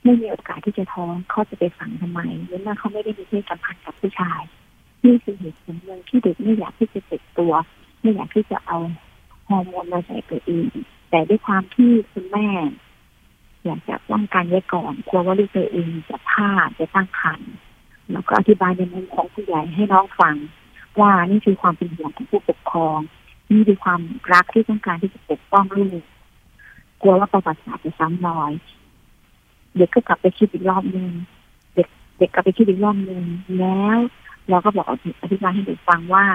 [0.05, 4.43] ไม่มีโอกาสที่จะท้องเขาจะไปฝังทำไมเมื่อเขาไม่ได้มีเพศสัมพันธ์กับผู้ชาย
[5.05, 7.53] นี่คือเหตุผลหนึ่งที่เด็กไม่อยากที่จะเจ็บตัว
[8.01, 8.79] ไม่อยากที่จะเอา
[9.49, 10.69] ฮอร์โมนมาใส่ตัวเอง
[11.11, 12.49] แต่ด้วยความที่คุณแม่
[13.65, 17.53] อยากจะป้องกันไว้ก่อนกลัวว่าลูกตัวเองจะพลาดจะตั้งครรภ์
[18.13, 20.37] แล้วก็อธิบายในมุมของผู้ใหญ่ให้น้องฟัง
[21.01, 22.99] ว่านี่คือความเป็นห่วงของผู้ปกครอง
[23.51, 24.01] นี่คือความ
[24.33, 26.03] รักที่ต้องการที่จะปกป้องลูก
[27.03, 28.53] กลัวว่าประวัติศาสตร์จะซ้ำรอย
[29.77, 31.11] เด็กก็กลับไปคิดอีกรอบหนึ่ง
[31.75, 33.25] เด็กเด็กกลับไปคิดอีกรอบหนึ่ง
[33.59, 33.99] แล้ว
[34.49, 34.87] เราก็บอก
[35.23, 36.27] อธิบายให้เด็กฟังว่า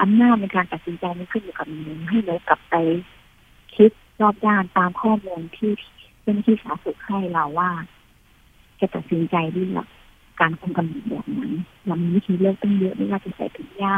[0.00, 2.74] อำนาจในการตัดสินใจมันขึ้นอยู่กับหนูให้หนูกลับไป
[3.76, 3.90] คิด
[4.20, 5.70] รอบด้านตามข้อมูลที่
[6.20, 7.70] เจ้าหน้าที่สาธารณสุขให้เราว่า
[8.80, 9.88] จะตัดสินใจด้วยหลัก
[10.40, 11.40] การคุมกำเนิดแบบไหน
[11.86, 13.96] เรามีวิธีเลือกตั้งเยอะไม่ว่าจะใส่ถุงยา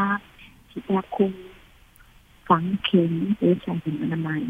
[0.71, 1.33] ฉีดยาคุม
[2.49, 4.41] ฝังเข็มหรือใส่ถุงอนามัย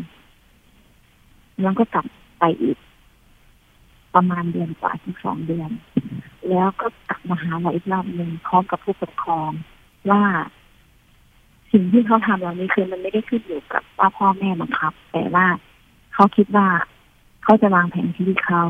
[1.62, 2.06] แล้วก็กลับ
[2.40, 2.78] ไปอีก
[4.16, 5.70] ประมาณเดือนกว่าถึงสองเดือน
[6.50, 9.52] แล้วก็กลับมาหาเราอีกรอบหนึ่งพร้อมกับผู้ปกครอง
[10.12, 10.24] ว่า
[11.72, 15.46] สิ่งที่เขาทำเหล่านี้คือมันไม่ได้ขึ้นอยู่กับว่าพ่อแม่บังคับ แต่ว่า
[16.14, 16.68] เขาคิดว่า
[17.44, 18.64] เขาจะวางแผนชีวิตเขา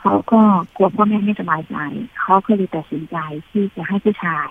[0.00, 0.40] เขาก็
[0.76, 1.76] กลัวพ่อแม่ไม่สบายใจ
[2.20, 3.16] เขาก็เลยตัดสินใจ
[3.48, 4.50] ที่จะให้ผู้ชาย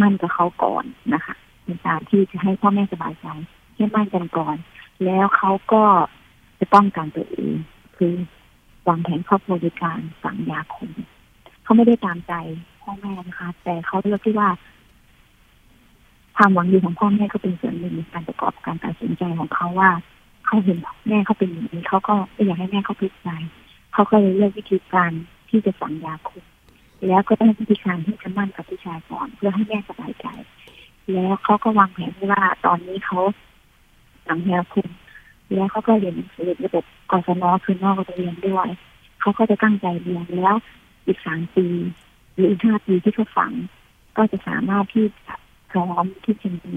[0.00, 1.34] มั่นกับเขาก่อนนะคะ
[1.66, 3.26] ในการที่จะให้พ่อแม่สบายใจ
[3.74, 4.56] ให้มั่นกันก่อน
[5.04, 5.84] แล้วเขาก็
[6.58, 7.52] จะป้องกันตัวเอง
[7.96, 8.14] คือ
[8.88, 10.92] วางแผนครอบครัวโดยการสั่งยาคุม
[11.62, 12.32] เขาไม่ได้ตามใจ
[12.82, 14.48] พ่อแม่นะคะ แต่เขาเลือกที่ว่า
[16.36, 19.90] ความหวังดีของพ่อแม่ก็เป็นส่วนหนึ่งในการประกอบการตัดสินใจของเขาว่า
[20.46, 20.78] เขาเห็น
[21.08, 22.14] แม่เขาเป็นอย่างนี้เขาก็
[22.46, 23.42] อยากให้แม่เขาพิจาร
[23.92, 25.10] เขาก็เลยเลือกวิธีการ
[25.48, 26.44] ที่จะสั่งยาคุม
[27.06, 30.26] แล้วก็ได้วิธีการที่จะมั่นกับผู้ชายก่อนเพื่อให้แม่สบายใจ
[31.12, 33.20] แล้วเขาก็วางแผนว่าตอนนี้เขา
[34.26, 34.88] สั่งยาคุม
[35.54, 38.68] แล้วเขาก็เรียนหนังสือระบบกศนคือนอกเรียนด้วย
[39.20, 40.54] เขาก็จะตั้งใจเรียนแล้ว
[41.06, 41.66] อีกสามปี
[42.34, 43.52] หรืออีกห้าปีที่เขาฝัง
[44.16, 45.34] ก็จะสามารถที่จะ
[45.70, 46.76] พร้อมที่จะมี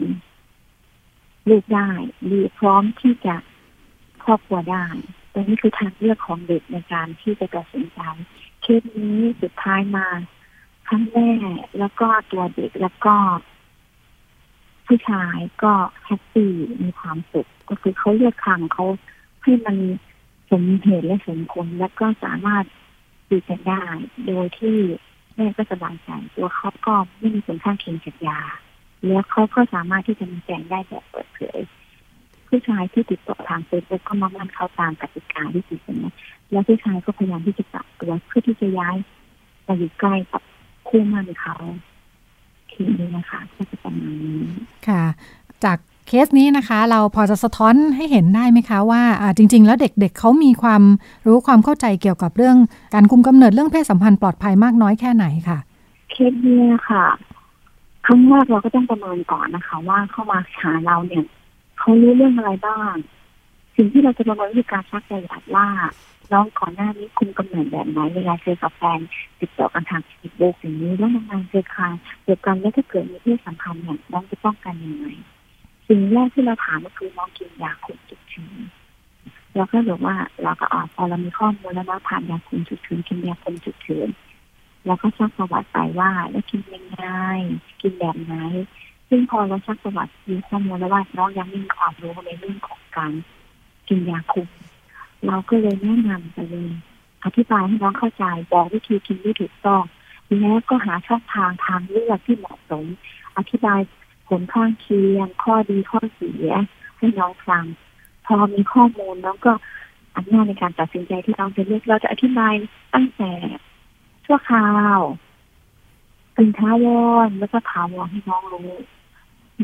[1.49, 1.89] ลูกได้
[2.25, 3.35] หรือพร้อมที่จะ
[4.23, 4.85] ครอบครัวได้
[5.33, 7.99] ตรงนี้คือทางเลือกของเด็กในการที่จะตัดสินใจ
[8.61, 10.07] เคสนี้สุดท้ายมา
[10.87, 11.31] ทั้งแม่
[11.79, 13.15] แล้วก็ตัวเด็กแล้วก็
[14.93, 15.73] ผู้ชายก็
[16.05, 16.51] แฮปปี้
[16.83, 18.85] มีความสุขก็คือเขาเลือกทางเขา
[19.43, 19.77] ให้มัน
[20.51, 22.65] สมเหตุและสมผลแล้วก็สามารถ
[23.29, 23.83] ดีกันได้
[24.27, 24.77] โดยที่
[25.35, 28.39] แม่ก็สบายใจตัวเขาก็ไม่มีผลข้างเคียงจากยา
[29.07, 31.59] แล้วเขาก็สามารถที่จะมีแฟนได้แบบเปิดเผย
[32.47, 36.13] ผู้ชายที่ติดต่อทางเฟซบุ๊กก็มามันเข้าตามกติกาที่ติดนะ
[36.51, 38.95] แล้วผู้ชายก็พยายามที่จะปรับตัวเพื่อที่จะย้าย
[39.63, 40.41] ไปอยู่ใกล้กับ
[40.87, 41.55] คู่มั่นเขา
[42.71, 44.41] ทีนี้นะคะก็จะประมาณนี้
[44.87, 45.03] ค่ะ
[45.63, 49.01] จากเคสนี้นะคะ เราพอจะสะท้อนให้เห็นได้ไหมคะว่า
[49.37, 50.81] จริง ๆ แล้วเด็กๆเเขามีความ
[51.27, 52.57] รู้ความเข้าใจเกี่ยวกับเรื่อง
[52.93, 55.57] การคุมกำเนิดเรื่องเพศสัมพันธ์ปลอดภัยมากน้อยแค่ไหนค่ะ
[56.11, 57.05] เคสนี้ค่ะ
[58.05, 61.25] ครั้งแรกเราก็ต้องประเมินก่อนนะคะ ว่าเข้ามาหาเราเนี่ย
[61.79, 62.93] เขารู้เรื่องอะไรบ้าง
[63.75, 65.67] สิ่งที่เราจะประเมินคือการชักใจหลัดว่า
[66.33, 68.99] น้องก่อนหน้านี้คุมกำเนิดแบบไหนเวลาเจอกับแฟน
[69.39, 71.83] ติดต่อกันทางเฟซบุ๊กอย่างนี้แล้วนานๆเจอใคร
[72.23, 75.05] เจอกันแล้วถ้าเกิดมีเพศสัมพันธ์เนี่ยน้องจะป้องกันยังไง
[75.87, 78.59] สิ่งแรกที่เราถามก็คือน้องกินยาคุมฉุกเฉิน
[79.55, 84.09] เราก็บอกว่าเราก็อ่าพอเรามีข้อมูลแล้วว่าผ่านยาคุมฉุกเฉินกินยาคุมฉุกเฉิน
[84.85, 87.03] แล้วก็ซักประวัติไปว่าแล้วกินยังไง
[87.81, 88.33] กินแบบไหน
[89.09, 93.11] ซึ่งพอเราชักประวัติมีข้อมูลแล้วว่าน้องยังไม่มีความรู้ในเรื่องของการ
[93.87, 94.47] กินยาคุม
[95.27, 96.71] เราก็เลยแนะนำไปเลย
[97.25, 99.83] อธิบายให้น้องเข้าใจบอกวิธีกินที่ถูกต้อง
[100.39, 102.85] แล้วก็หาช่องทางทางเลือกที่เหมาะสม
[103.37, 103.79] อธิบาย
[104.27, 106.49] ผลข้างเคียง ข้อดีข้อเสีย
[106.97, 107.65] ให้น้องฟัง
[108.25, 109.53] พอมีข้อมูลน้องก็
[110.17, 112.53] อำนาจในการตัดสินใจที่น้องจะเลือกเราจะอธิบาย
[112.93, 113.31] ตั้งแต่
[114.25, 114.99] ชั่วคราว
[116.35, 118.71] เป็นท้าวอนแล้วก็ถาวรให้น้องรู้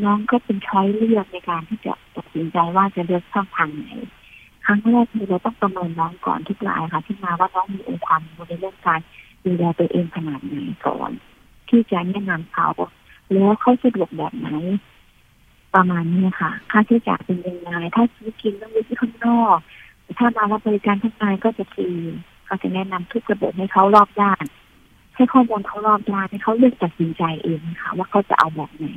[0.04, 3.86] น้องก็เป็นช้อยเลือกในการที่จะตัดสินใจว่าจะเลือกช่องทางไหน
[4.70, 9.00] ครั้งแรกคือเราต้องประเมินน้องก่อนทุกรายค่ะ ที่มาว่าน้องมีองค์ความรู้ในเรื่องการ
[9.46, 10.58] ดูแลตัวเองขนาดไหน
[10.88, 11.12] ก่อน
[11.70, 12.70] ที่จะแนะนำเขา
[13.34, 14.50] แล้วเขาสะดวกแบบไหน
[15.76, 19.58] ประมาณนี้ค่ะ ค่าใช้จ่ายเป็นยังไงถ้าซื้อกินต้องไปที่ข้างนอก
[20.20, 21.90] ถ้ามารับบริการข้างในก็จะฟรี
[22.46, 24.44] เขาจะแนะนำทุกระบบให้เขารอบด้าน
[25.16, 28.88] ให้ข้อมูลเขารอบด้านให้เขาเลือกตัดสินใจเองค่ะ ว่าเขาจะเอาแบบไหน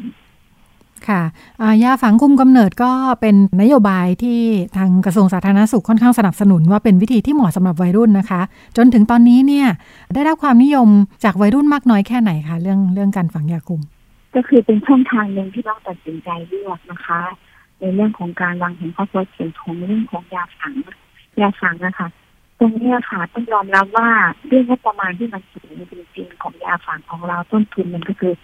[1.08, 1.22] ค่ะ
[1.82, 4.38] ยาฝังคุมกำเนิดก็เป็นนโยบายที่
[4.76, 8.40] ทางกระทรวงสาธารณสุขค่อนข้างสนับสนุนว่าเป็นวิธีที่เหมาะสำหรับวัยรุ่นนะคะ
[8.76, 9.66] จนถึงตอนนี้เนี่ย
[10.14, 10.88] ได้รับความนิยม
[11.24, 13.80] จากวัยรุ่นมากน้อยแค่ไหนคะเรื่องเรื่องการฝังยาคุม
[14.34, 17.20] ก็คือเป็นช่องทางหนึ่งที่ต้องตัดสินใจเลือกนะคะ
[17.80, 20.74] ในเรื่องของการวางแผนครอบครัวเขียนของเรื่องของยาฝัง
[21.40, 22.08] ยาฝังนะคะ
[22.58, 24.08] ตรงนี้ค่ะต้องยอมรับว่า
[24.46, 28.34] เรื่องงบประมาณที่มันสูงจริงๆของยาฝังของเราต้นทุนมันก็คือ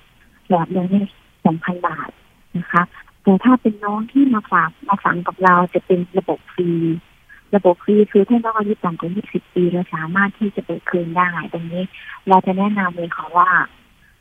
[0.49, 1.05] หลอดหนึ่งนี่
[1.45, 2.11] สองพันบาท
[2.57, 2.83] นะคะ
[3.23, 6.71] แต่ถ้าเป็นน้องที่มาฝากมาฝังกับเราจะเป็นระบบฟรี
[7.55, 11.85] ระบบฟรีคือถ้าน้องอายุต่ำกว่า 20 ปีเราสามารถที่จะไปคืนได้ตรงนี้
[12.29, 13.51] เราจะแนะนำเลยค่ะว่า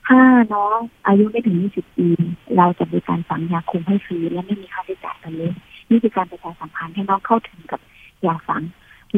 [0.08, 0.20] ถ้า
[0.54, 0.78] น้อง
[1.08, 2.10] อายุไม่ถึง 20 ปี
[2.58, 5.52] เราจะบริการฝังยาคุมให้ฟรีและไม่มีค่าใช้จ่ายตรงนี้
[5.90, 7.80] นี่คือการประชาสัมพันธ์ให้น้องเข้าถึงกับ
[8.26, 8.62] ยาฝัง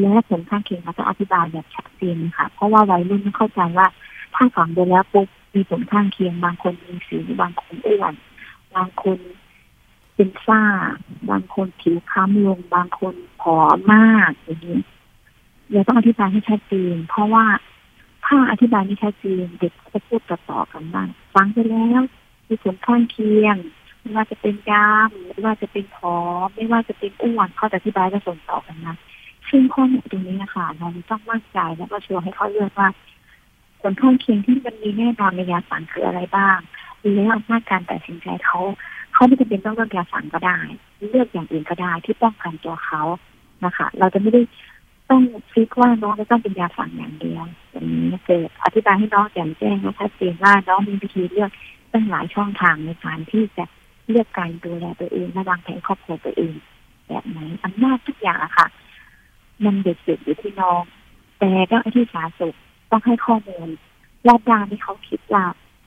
[0.00, 3.86] และผลข้างเคียงเราจะอธิบายแบบชัดเจนค่ะ เพราะว่าวัยรุ่นไม่เข้าใจว่า
[4.34, 8.14] ถ้าฝังไปแล้วปุ๊บมีผลข้างเคียงบางคนมีสิวบางคนอ้วน
[8.76, 9.18] บางคน
[10.14, 10.64] เป็นฝ้า
[11.30, 14.80] บางคนผิวค้ำลง บางคนผอมมากอย่างนี้
[15.72, 17.46] เราต้องอธิบายให้ชัดเจนเพราะว่า
[18.26, 22.02] ถ้าอธิบายไม่ชัดเจนเด็กจะพูดต่อๆกันบ้างฟังไปแล้ว
[22.48, 23.56] มีผลข้างเคียง
[24.00, 28.96] ไม่ว่าจะเป็นยามไม่ว่าจะเป็นผอมไม่ว่าจะเป็นอ้วนเขาจะอธิบายก็ส่งต่อกันนะ
[29.50, 32.88] ซึ่งข้อมูลตรงนี้นะคะเราต้องมั่นใจแล้วก็ชัวร์ให้เขาเลือกว่า
[33.80, 36.58] ผลข้างเคียงที่มันมีแน่นอนในยาฝังคืออะไรบ้าง
[37.14, 38.58] แล้วอำนาจการตัดสินใจเขา
[39.12, 40.58] เขาไม่จำเป็นต้องเลือกยาฝังก็ได้
[41.10, 43.02] เลือกอย่างอื่นก็ได้ที่ป้องกันตัวเขา
[43.64, 44.42] นะคะ เราจะไม่ได้
[45.10, 45.22] ต้อง
[45.52, 51.50] ฟิกว่าน้องจะต้องเป็นยาฝังอย่างเดียวอย่างนี้เกิดอธิบายให้น้องแจ่มแจ้งและชัดเจนว่าน้องมีวิธีเลือก
[51.92, 53.64] ตั้งหลายช่องทางในการที่จะ
[54.08, 56.52] เลือกการดูแลตัวเองและวางแผนครอบครัวตัวเอง
[57.08, 58.66] แบบไหนอำนาจทุกอย่างอะค่ะ
[59.64, 60.82] มันเด็ดเด็ดอยู่ที่น้อง
[61.38, 62.54] แต่เจ้าหน้าที่สาธารณสุข
[62.90, 63.68] ต้องให้ข้อมูล
[64.26, 65.44] รอบด้านที่เขาคิดว่า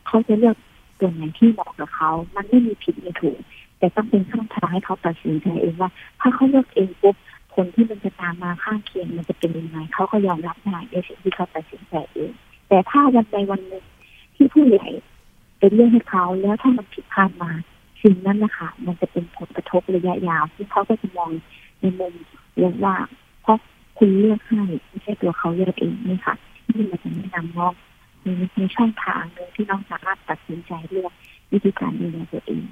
[0.08, 0.56] เขาจะเลือก
[1.02, 3.40] ตัวไหนที่เหมาะกับเขา มันไม่มีผิดมีถูก
[3.80, 5.90] แต่ต้องเป็นช่องทางให้เขาตัดสินใจเองว่า
[6.20, 7.16] ถ้าเขาเลือกเองปุ๊บ
[7.54, 12.32] ผลที่มันจะตามมาข้างเคียงมันจะเป็นยังไงเขาก็ยอมรับได้ในสิ่งที่เขาตัดสินใจเอง
[12.70, 13.86] แต่ถ้าวันใดวันหนึ่ง
[14.36, 14.88] ที่ผู้ใหญ่
[15.60, 17.52] เป็นเรื่องให้เขาแล้วถ้ามันผิดพลาดมา
[18.02, 21.32] สิ่งนั้นนะคะมันจะเป็นผลกระทบระยะยาวที่เขาก็จะมอง
[21.80, 22.14] ในมุม
[22.56, 22.96] เรื่องว่า
[23.42, 23.58] เพราะ
[23.98, 26.36] คุณเลือกให้ไม่ใช่ตัวเขาเลือกเองนี่ค่ะ
[26.74, 27.74] นี่มันจะแนะนำน้อง
[28.26, 31.14] มีมีช่องทางหนึ่งที่น้องสามารถตัดสินใจเลือก
[31.52, 32.64] วิธีการดูแลตัวเอง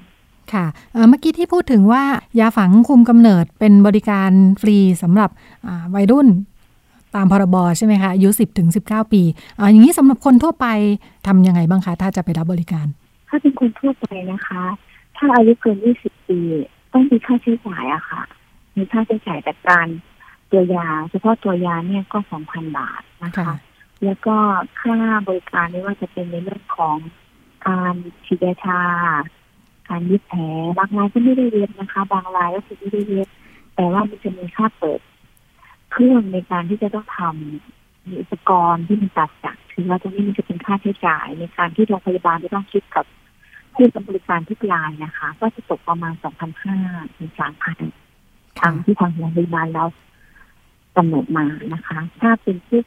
[0.53, 0.65] ค่ะ
[1.09, 2.03] เมื่อกี้ที่พูดถึงว่า
[2.39, 4.31] ยาฝังคุมกำเนิดเป็นบริการ
[4.61, 5.29] ฟรีสำหรับ
[5.95, 6.27] วัยรุ่น
[7.15, 9.21] ตามพรบใช่ไหมคะอายุ 10ถึง19 ปี
[9.59, 10.67] ออย่างนี้สำหรับคนทั่วไป
[11.27, 12.87] ทำยังไงบ้างคะ ถ้าจะไปรับบริการ
[13.29, 14.63] ถ้าเป็นคนทั่วไปนะคะ
[15.17, 16.39] ถ้าอายุเกิน 20 ปี
[16.93, 18.21] ต้องมีค่าใช้จ่ายอะค่ะ
[18.75, 19.87] มีค่าใช้จ่ายแต่การ
[20.51, 23.55] ตัวยา เฉพาะตัวยาเนี่ยก็ 2,000 บาทนะคะ
[24.05, 24.35] แล้วก็
[24.79, 24.97] ค่า
[25.27, 26.97] บริการไม่ว่าจะเป็นในเรื่องของ
[27.67, 27.93] การ
[28.25, 28.81] ฉีดยาชา
[29.89, 30.41] การยึดแผล
[30.77, 33.27] บางรายก็ไม่ได้เย็บนะคะ บางรายก็คือไม่ได้เย็บ
[33.75, 34.99] แต่ว่ามันจะมีค่าเปิด
[35.91, 43.05] เครื่องในการที่จะต้องทำมีอุปกรณ์ที่มันตัดจากถือว่าตรงนี้มันจะเป็นค่าใช้จ่ายในการที่โรงพยาบาลจะต้องคิดกับ
[43.75, 46.13] ผู้บริการทุกรายนะคะ ก็จะตกประมาณ
[46.65, 47.31] 2,500ถึง
[47.99, 49.85] 3,000ทางที่ทางโรงพยาบาลเรา
[50.95, 52.81] กำหนดมานะคะ ถ้าเป็นผู้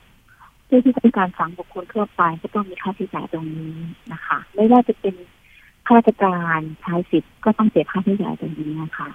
[0.73, 3.75] ผู้ที่ต้องการฝังบุคคลทั่วไปก็ต้องมีค่าใช้จ่ายตรงนี้
[4.13, 5.15] นะคะ ไม่ว่าจะเป็น
[5.87, 9.09] ข้าราชการใช้สิทธิ์ก็ต้องเสียค่าใช้จ่ายตรงนี้นะคะ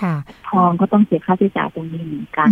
[0.00, 0.14] ค่ะ
[0.48, 2.50] ทองก็ต้องเสียค่าใช้จ่ายตรงนี้เหมือนกัน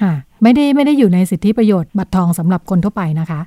[0.00, 0.12] ค่ะ
[0.42, 3.40] ไม่ได้ไม่ได้อยู่ในสิทธิประโยชน์บัตรทองสำหรับคนทั่วไปนะคะ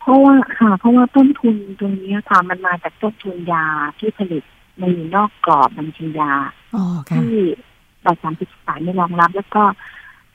[0.00, 3.66] เพราะว่าค่ะ เพราะว่าต้นทุนตรงนี้ค่ะมันมาจากต้นทุนยา
[3.98, 4.42] ที่ผลิต
[4.80, 4.84] ใน
[5.14, 6.32] นอกกรอบบัญชียา
[7.16, 7.34] ที่
[8.04, 9.62] บัตรสามสิบสายไม่รองรับ แล้วก็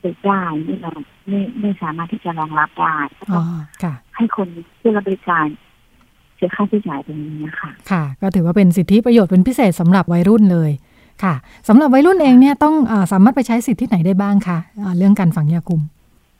[0.07, 0.91] เด็กได้นี่เรา
[1.27, 3.45] ไม่ไม่สามารถที่จะรองรับได้ก็ต้อง
[4.15, 4.47] ให้คน
[4.79, 5.45] ที่รับบริการ
[6.35, 10.71] เสียค่าใช้จ่ายตรงนี้นะคะค่ะ ก็ถือว่าเป็นสิทธิประโยชน์เป็นพิเศษสำหรับวัยรุ่นเลย
[11.23, 11.33] ค่ะ
[11.67, 15.81] สำหรับวัยรุ่นเองเนี่ยต้องอสามารถไปใช้สิทธิที่ไหนได้บ้างคะะเรื่องการฝังยาคุม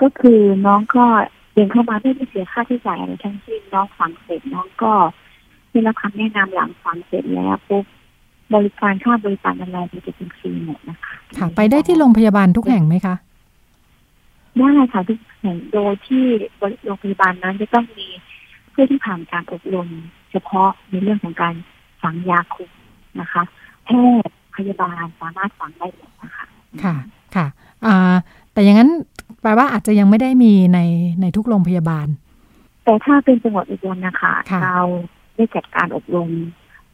[0.01, 1.05] ก็คือน้องก็
[1.53, 4.93] เดินเข้ามาไม่ได้เสียค่าใช้จ่ายอะไรทั้งสิ้นน้องฝังเสร็จน้องก็
[5.71, 7.85] ได้รับคำแนะนำหลังฝังเสร็จแล้วปุ๊บ
[8.53, 13.15] บริการค่าบริการอะไรจะเป็นฟรีหมดนะคะค่ะไปได้ที่โรงพยาบาลทุกแห่งไหมคะ
[14.59, 16.23] ได้ค่ะทุกแห่งโดยที่
[16.85, 18.07] โรงพยาบาลนั้นจะต้องมี
[18.71, 19.87] เพื่อที่ผ่านการอบรม
[20.31, 21.55] เฉพาะในเรื่องของการ
[22.01, 22.71] ฝังยาคุม
[23.21, 23.43] นะคะ
[23.85, 23.89] แพ
[24.27, 26.45] ทย์พยาบาลสามารถฝังได้หมดนะคะ
[26.83, 26.95] ค่ะ
[27.35, 27.45] ค่ะ
[27.85, 28.15] อ่า
[28.53, 28.91] แต่อย่างนั้น
[29.41, 30.79] แปลว่าอาจจะยังไม่ได้มีใน
[31.21, 32.07] ในทุกโรงพยาบาล
[32.83, 34.33] แต่ถ้าเป็นจังหวัดอุบลนะคะ
[34.63, 34.79] เรา
[35.35, 36.29] ได้จัดการอบรม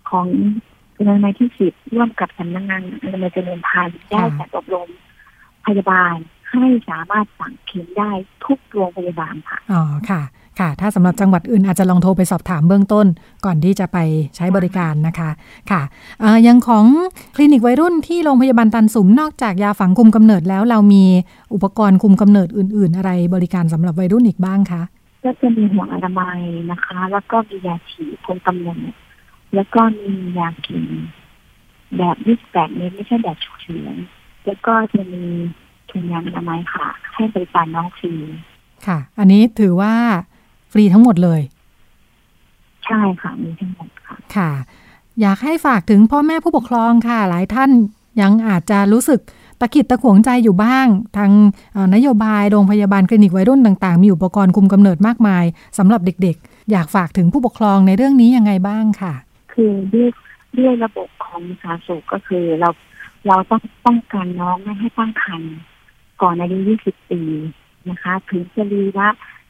[0.09, 0.25] ของ
[1.03, 4.89] ในในที่สิบร่วมกับสำนักงานอนามัยเจริญพันธ์ได้จัดอบรม
[5.65, 6.15] พยาบาล
[6.53, 8.11] ให้สามารถสั่งเข็มได้
[8.45, 10.21] ทุกโรงพยาบาลค่ะ อ๋อ ค่ะ
[10.59, 13.05] ค่ะ ถ้าสำหรับจังหวัดอื่นอาจจะลองโทรไปสอบถามเบื้องต้น
[13.45, 13.97] ก่อนที่จะไป
[14.35, 15.29] ใช้บริการนะคะ
[15.71, 15.81] ค่ะ
[16.47, 16.85] ยังของ
[17.35, 21.03] คลินิกวัยรุ่นที่โรงพยาบาลตันสุมนอกจากยาฝังคุมกำเนิดแล้วเรามี
[21.53, 24.81] อุปกรณ์คุมกำเนิดอื่น ๆ อะไรบริการสำหรับวัยรุ่นอีกบ้างคะ
[25.23, 26.39] ก็จะมีห่วงอนามัย
[26.71, 28.93] นะคะ แล้วก็มียาฉีดคุมกำเนิด
[29.55, 30.85] แล้วก็มียากิน
[31.97, 33.95] แบบยี่สิบแปดเม็ดไม่ใช่แบบฉุกเฉิน
[34.45, 35.23] แล้วก็จะมี
[35.93, 38.13] ถุงยางอนามัยค่ะ ให้บริการน้องฟรี
[38.87, 39.93] ค่ะ อันนี้ถือว่า
[40.71, 41.41] ฟรีทั้งหมดเลย
[42.85, 44.51] ใช่ค่ะ มีทั้งหมดค่ะ ค่ะ
[45.21, 47.71] อยากให้ฝากถึงพ่อแม่ผู้ปกครองค่ะ หลายท่าน
[48.21, 49.19] ยังอาจจะรู้สึก
[49.59, 50.87] ตะขิดตะขวงใจอยู่บ้าง
[51.17, 51.31] ทาง
[51.95, 55.45] นโยบายโรงพยาบาลคลินิกวัยรุ่นต่างๆ มีอุปกรณ์คุมกำเนิดมากมาย
[55.77, 59.13] สำหรับเด็กๆ อยากฝากถึงผู้ปกครองในเรื่องนี้ยังไงบ้างค่ะ
[59.53, 60.09] คือด้วย
[60.59, 62.69] ด้วยระบบของสาธารณสุขก็คือเรา
[63.27, 65.53] เราต้องป้องกันน้องไม่ให้ตั้งครรภ์
[66.21, 67.21] ก่อนอายุ 20 ปี
[67.89, 69.09] นะคะ ถึงสรีระ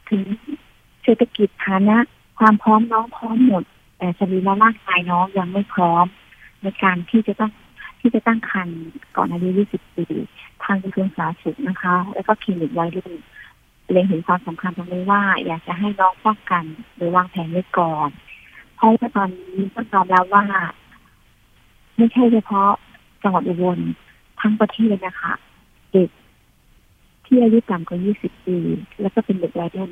[0.09, 0.24] ถึง
[1.03, 1.97] เศรษฐกิจฐานะ
[2.39, 3.64] ความพร้อมน้องพร้อมหมด
[3.97, 6.05] แต่สรีระร่างกายน้องยังไม่พร้อม
[6.61, 7.51] ในการที่จะต้อง
[7.99, 8.78] ที่จะตั้งครรภ์
[9.16, 10.05] ก่อนอายุ 20 ปี
[10.64, 13.14] ทางกระทรวงสาธารณสุขนะคะ แล้วก็คลินิกวัยรุ่น
[13.91, 16.64] เล็งเห็นความสำคัญตรงนี้ว่า อยากจะให้น้องป้องกัน
[16.95, 18.09] หรือวางแผนไว้ก่อน
[18.76, 20.43] เพราะว่าตอนนี้ต้องยอมแล้วว่า
[21.97, 22.72] ไม่ใช่เฉพาะ
[23.24, 23.80] จังหวัดอุบล
[24.41, 25.34] ทั้งประเทศนะคะ
[25.91, 26.09] เด็ก
[27.34, 28.57] ที่อายุต่ำกว่า 20 ปี
[29.01, 29.91] แล้วก็เป็นเด็กวัยรุ่น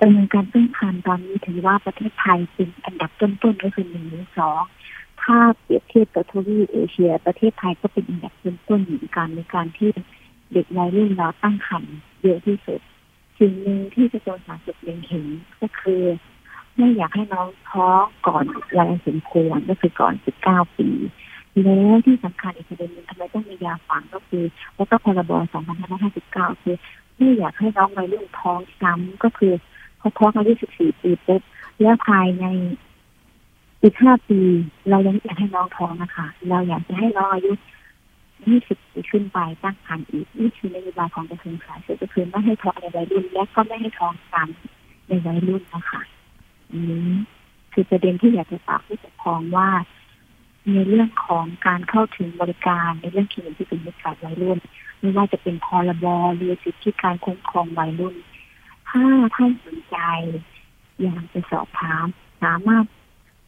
[0.00, 4.62] จำนวนการตั้งครรภ์ตอนนี้ถือว่าประเทศไทยเป็นอันดับต้นๆก็คือหนึ่งหรือสอง
[5.22, 9.90] ถ้าเปรียบเทียบกับทวีปเอเชีย ประเทศไทยก็เป็นอันดับต้นๆเหมือนกันในการที่
[10.52, 12.80] เด็กวัยรุ่นเราตั้งครรภ์เยอะที่สุด
[13.38, 15.26] สิ่งหนึ่งที่กระทรวงสาธารณสุขเล็งเห็น
[15.60, 16.02] ก็คือ
[16.76, 18.44] ไม่อยากให้น้องท้องก่อน
[18.78, 20.14] วัยสมควรก็คือก่อน
[20.46, 20.88] 19 ปี
[21.62, 24.44] แล้วที่สำคัญอีกประเด็นหนึ่งทำไมต้องมียาฝังก็คือ
[24.76, 25.32] แล้วก็พรบ
[25.96, 26.76] 2559 คือ
[27.16, 29.52] ไม่อยากให้น้องวัยรุ่นท้องซ้ำก็คือ
[30.00, 31.42] พอท้องอายุ14ปีปุ๊บ
[31.80, 32.44] แล้วภายใน
[33.82, 34.40] อีกห้าปี
[34.90, 37.52] เรายังอยากให้น้องท้องนะคะเราอยากจะให้น้องอายุ
[38.22, 46.02] 20ปีขึ้นไปตั้งครรภ์อีกนี่คือนโยบายของกระทรวงสาธารณสุขก็คือไม่ให้ท้องในวัยรุ่น และก็ไม่ให้ท้องซ้ำในวัยรุ่นนะคะ
[46.74, 47.08] นี้
[47.72, 49.68] คือประเด็นที่อยากจะฝากผู้ปกครองว่า
[50.72, 54.58] ในเรื่องของการเข้าถึงบริการในเรื่องคลินิกที่เป็นมิตรกับวัยรุ่น
[54.98, 56.06] ไม่ว่าจะเป็นพรบ
[56.36, 58.14] หรือสิทธิการคุ้มครองวัยรุ่น
[58.88, 59.04] ถ้า
[59.34, 59.96] ท่านสนใจ
[61.02, 62.04] อยากจะสอบถาม
[62.42, 62.84] สามารถ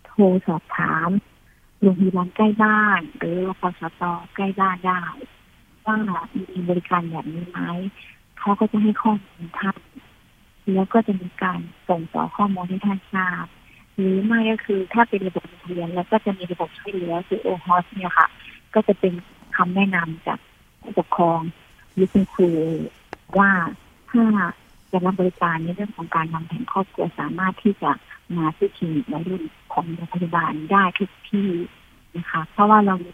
[0.07, 1.09] โทรสอบถาม
[1.81, 4.03] โรงพยาบาลใกล้บ้าน หรือปสต
[4.35, 5.03] ใกล้บ้านได้
[5.85, 5.97] ว่า
[6.37, 7.61] มีบริการแบบนี้ไหม
[8.39, 9.79] เขาก็จะให้ข้อมูลท่าน
[10.75, 13.47] แล้วก็จะมีการส่งต่อข้อมูลให้ท่านทราบ
[13.97, 18.29] หรือไม่ก็คือถ้าเป็นระบบเรียนแล้วก็จะมีระบบช่วยเหลือคือโอฮอสเนี่ยค่ะ
[18.75, 19.13] ก็จะเป็น
[19.57, 20.39] คำแนะนำจาก
[20.83, 21.41] ผู้ปกครอง
[21.95, 22.51] หรือคุณครู
[23.39, 23.51] ว่า
[24.11, 24.25] ถ้า
[24.93, 27.91] จะรับบริการในเรื่องของการวางแผนครอบครัวสามารถที่จะ
[28.37, 29.43] มาที่คลินิกวัยรุ่น
[29.73, 31.49] ของโรงพยาบาลได้ทุกที่
[32.17, 33.13] นะคะ เพราะว่าเรามี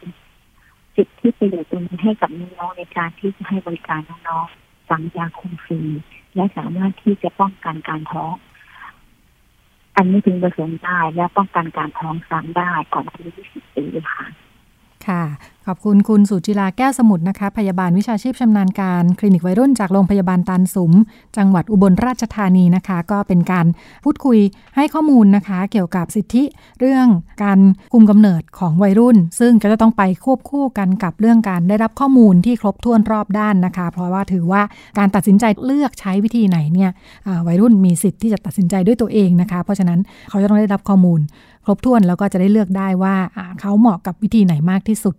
[0.96, 5.80] สิทธิประโยชน์ตรงนี้ให้กับน้องๆในการที่จะให้บริการน้องๆสังยาคุมฟรี
[6.34, 8.34] และสามารถที่จะป้องกันการท้อง
[9.96, 14.26] อันนี้ถึงประสงค์ได้และป้องกันการท้องซ้ำได้ก่อนอายุ20ปีค่ะ
[15.06, 15.22] ค่ะ
[15.66, 20.92] ขอบคุณคุณสุจิราแก้วสมุทรนะคะ พยาบาลวิชาชีพชำนาญการคลินิกวัยรุ่นจากโรงพยาบาลตันสุม
[21.36, 23.66] จังหวัดอุบลราชธานีนะคะ ก็เป็นการ
[24.04, 24.38] พูดคุย
[24.76, 26.42] ให้ข้อมูลนะคะ เกี่ยวกับสิทธิ
[26.80, 27.06] เรื่อง
[27.42, 27.58] การ
[27.92, 34.62] คุมกำเนิดของวัยรุ่น ซึ่งก็จะต้องไปควบคู่กันกับเรื่องการได้รับข้อมูลที่ครบถ้วนรอบด้านนะคะ เพราะว่าถือว่า
[34.98, 36.90] การตัดสินใจเลือกใช้วิธีไหนเนี่ย
[37.46, 39.98] วัยรุ่นมีสิทธิ์ที่จะตัดสินใจด้วยตัวเองนะคะ เพราะฉะนั้น
[40.28, 41.22] เขาจะต้องได้รับข้อมูล
[41.66, 43.14] ครบถ้วนแล้วก็จะได้เลือกได้ว่า
[43.60, 45.14] เขาเหมาะกับวิธีไหนมากที่สุด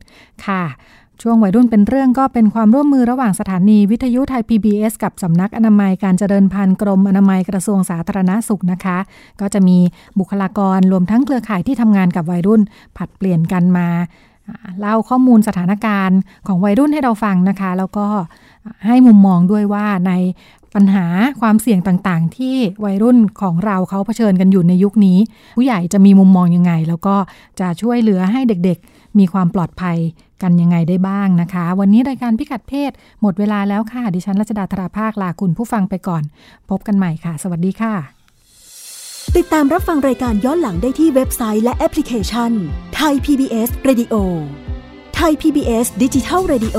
[0.46, 0.64] ค่ะ
[1.22, 8.98] ช่วงวัยรุ่นเป็นเรื่องก็เป็นความร่วมมือระหว่างสถานีวิทยุไทย PBS กับสำนักอนามัยการเจริญพันธุ์กรมอนามัยกระทรวงสาธารณาสุขนะคะ
[9.42, 9.78] ก็จะมี
[10.20, 12.62] บุคลากรรวมทั้งเครือข่ายที่ทำงานกับวัยรุ่น
[12.98, 13.88] ผัดเปลี่ยนกันมา
[14.80, 18.08] เล่าข้อมูลสถานการณ์ของวัยรุ่นให้เราฟังนะคะ แล้วก็
[18.88, 20.14] ให้มุมมองด้วยว่าใน
[20.76, 21.06] ปัญหา
[21.42, 25.18] ความเสี่ยงต่างๆ ที่วัยรุ่นของเราเขาเผชิญกันอยู่ในยุคนี้
[25.58, 27.16] ผู้ใหญ่จะมีมุมมองยังไง แล้วก็
[27.60, 29.98] จะช่วยเหลือให้เด็กๆ มีความปลอดภัย
[30.44, 32.92] กันยังไงได้บ้างนะคะ วันนี้รายการพิกัดเพศ
[33.22, 36.24] หมดเวลาแล้วค่ะ ดิฉันรัชดาธราภาคลาคุณผู้ฟังไปก่อน
[36.70, 37.94] พบกันใหม่ค่ะ สวัสดีค่ะ
[39.38, 42.52] ติดตามรับฟังรายการย้อนหลังได้ที่เว็บไซต์และแอปพลิเคชัน
[42.96, 44.16] ไทย PBS Radio
[45.16, 46.78] ไทย PBS ดิจิทัล Radio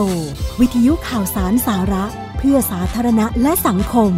[0.61, 2.05] วิทยุข่าวสารสาระ
[2.39, 4.13] เพื่อสาธารณะและสังคม